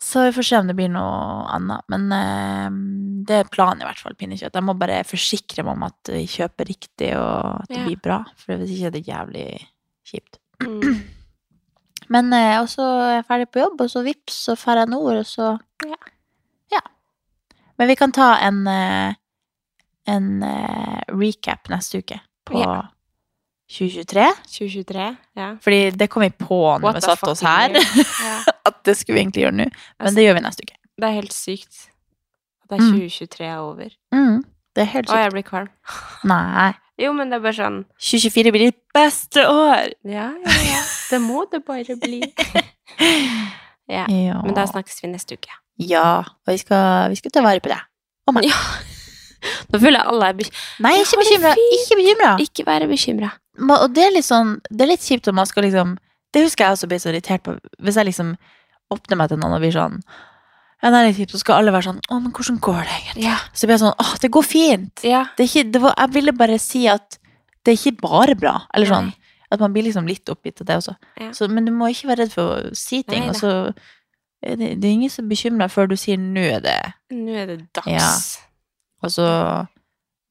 [0.04, 1.86] Så vi får se om det blir noe annet.
[1.94, 2.78] Men eh,
[3.30, 4.58] det er planen i hvert fall, pinnekjøtt.
[4.58, 7.86] Jeg må bare forsikre meg om at vi kjøper riktig, og at det Ja.
[7.88, 8.20] blir bra.
[8.42, 9.48] For hvis ikke er det jævlig
[10.12, 10.40] kjipt.
[12.14, 12.30] Mm.
[12.30, 14.90] Men eh, og så er jeg ferdig på jobb, og så vips, så drar jeg
[14.94, 15.98] nord, og så Ja.
[16.72, 16.82] Ja.
[17.80, 19.14] Men vi kan ta en eh,
[20.08, 22.82] en eh, recap neste uke på Ja.
[23.74, 24.26] 2023.
[24.46, 25.06] 2023,
[25.40, 25.56] ja.
[25.64, 27.74] Fordi det kom vi på når What vi the satte oss her.
[27.74, 28.40] Ja.
[28.70, 29.66] at det skulle vi egentlig gjøre nå.
[29.66, 30.76] Men Altså, det gjør vi neste uke.
[31.00, 31.90] Det er helt sykt.
[32.64, 33.00] At det er Mm.
[33.00, 33.90] 2023 er over.
[34.14, 34.44] Mm,
[34.76, 35.24] det er helt Å, sykt.
[35.24, 35.70] jeg blir kvalm.
[36.30, 36.74] Nei.
[37.02, 39.90] Jo, men det er bare sånn 2024 blir ditt beste år!
[40.06, 40.84] Ja, ja, ja.
[41.14, 42.22] Det må det bare bli.
[43.88, 44.06] ja.
[44.08, 44.40] Ja.
[44.44, 45.54] Men da snakkes vi neste uke.
[45.82, 46.24] ja.
[46.46, 47.84] Og vi skal, vi skal ta vare på deg.
[48.28, 48.50] Og meg.
[48.50, 48.58] Ja.
[49.74, 50.60] Nå føler jeg alle er bekymra.
[50.86, 51.50] Nei, ikke bekymra.
[51.78, 52.28] Ikke bekymra.
[52.40, 53.32] Ikke være bekymra.
[53.60, 55.92] Og det er litt sånn Det er litt kjipt om man skal liksom
[56.34, 57.58] Det husker jeg også ble så irritert på.
[57.84, 58.32] Hvis jeg liksom
[58.96, 60.00] åpner meg til noen og blir sånn
[60.80, 62.96] Ja, det er litt kjipt, så skal alle være sånn Å, men hvordan går det
[63.02, 63.26] egentlig?
[63.28, 63.36] Ja.
[63.52, 65.04] Så blir jeg sånn Å, det går fint.
[65.06, 65.26] Ja.
[65.36, 67.20] Det er ikke, det var, jeg ville bare si at
[67.64, 68.56] det er ikke bare bra.
[68.76, 69.12] Eller sånn.
[69.12, 69.23] Nei.
[69.54, 70.96] At man blir liksom litt oppgitt av det også.
[71.22, 71.28] Ja.
[71.38, 73.28] Så, men du må ikke være redd for å si ting.
[73.28, 73.52] Nei Og så
[74.44, 77.32] er det, det er ingen som er bekymra før du sier 'nå er det', Nå
[77.38, 77.88] er det dags.
[77.88, 78.10] Ja.
[79.04, 79.28] og så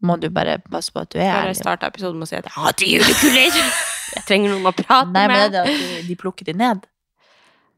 [0.02, 1.56] må du bare passe på at du er Bare ærlig.
[1.56, 3.62] starte episoden med å si at jeg hater julekuler.
[4.16, 6.52] Jeg trenger noen å prate Nei, men det er det at de, de plukker de
[6.52, 6.82] ned?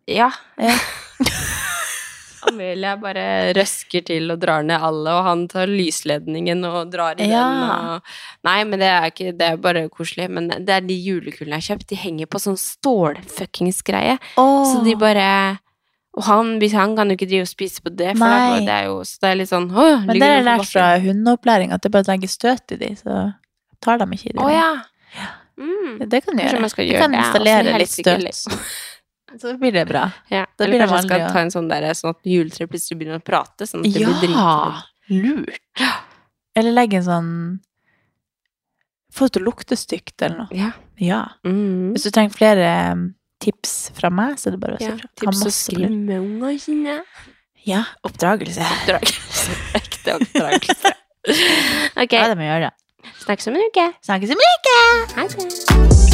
[0.09, 0.31] Ja.
[0.59, 0.73] Ja.
[2.55, 3.25] Amelia bare
[3.57, 7.43] røsker til og drar ned alle, og han tar lysledningen og drar i Ja.
[7.43, 7.91] den.
[7.99, 8.15] Og...
[8.49, 10.31] Nei, men det er ikke Det er bare koselig.
[10.31, 11.89] Men det er de julekulene jeg har kjøpt.
[11.91, 14.17] De henger på sånn stålfuckings-greie.
[14.39, 15.59] Så de bare
[16.15, 18.61] Og han, han kan jo ikke drive og spise på det, for Nei.
[18.63, 20.85] det er jo så det er litt sånn åh, Men det har jeg lært fra
[21.03, 23.17] hundeopplæring, at det bare legger støt i de, så
[23.83, 24.39] tar de ikke i de.
[24.39, 24.69] Oh, ja.
[25.59, 25.99] Mm.
[26.07, 26.69] Det kan du gjøre.
[26.71, 28.47] Jeg gjøre kan det, installere litt støt.
[29.41, 30.05] Så blir det bra.
[30.31, 30.45] Ja.
[30.57, 33.19] Da Eller blir kanskje jeg skal ta en sånn der, sånn at juletreet plutselig begynner
[33.21, 33.67] å prate.
[33.67, 34.15] Sånn at det blir Ja!
[34.21, 34.83] dritredd.
[35.25, 35.85] Lurt.
[36.57, 37.31] Eller legge en sånn
[39.15, 40.49] Få det til å lukte stygt, eller noe.
[40.59, 40.71] Ja.
[40.99, 41.21] Ja.
[41.47, 41.93] Mm.
[41.95, 43.05] Hvis du trenger flere um,
[43.43, 44.97] tips fra meg, så er det bare å si fra.
[45.07, 46.97] Ja, tips og masse skrim med ungene sine.
[47.65, 48.67] Ja, oppdragelse.
[48.81, 49.55] Oppdragelse.
[49.81, 50.95] Ekte oppdragelse.
[51.95, 52.73] Ok, Ja, det må gjøre.
[53.23, 53.87] snakkes om en uke.
[54.03, 54.77] Snakkes om en uke!
[55.15, 56.14] Ha det.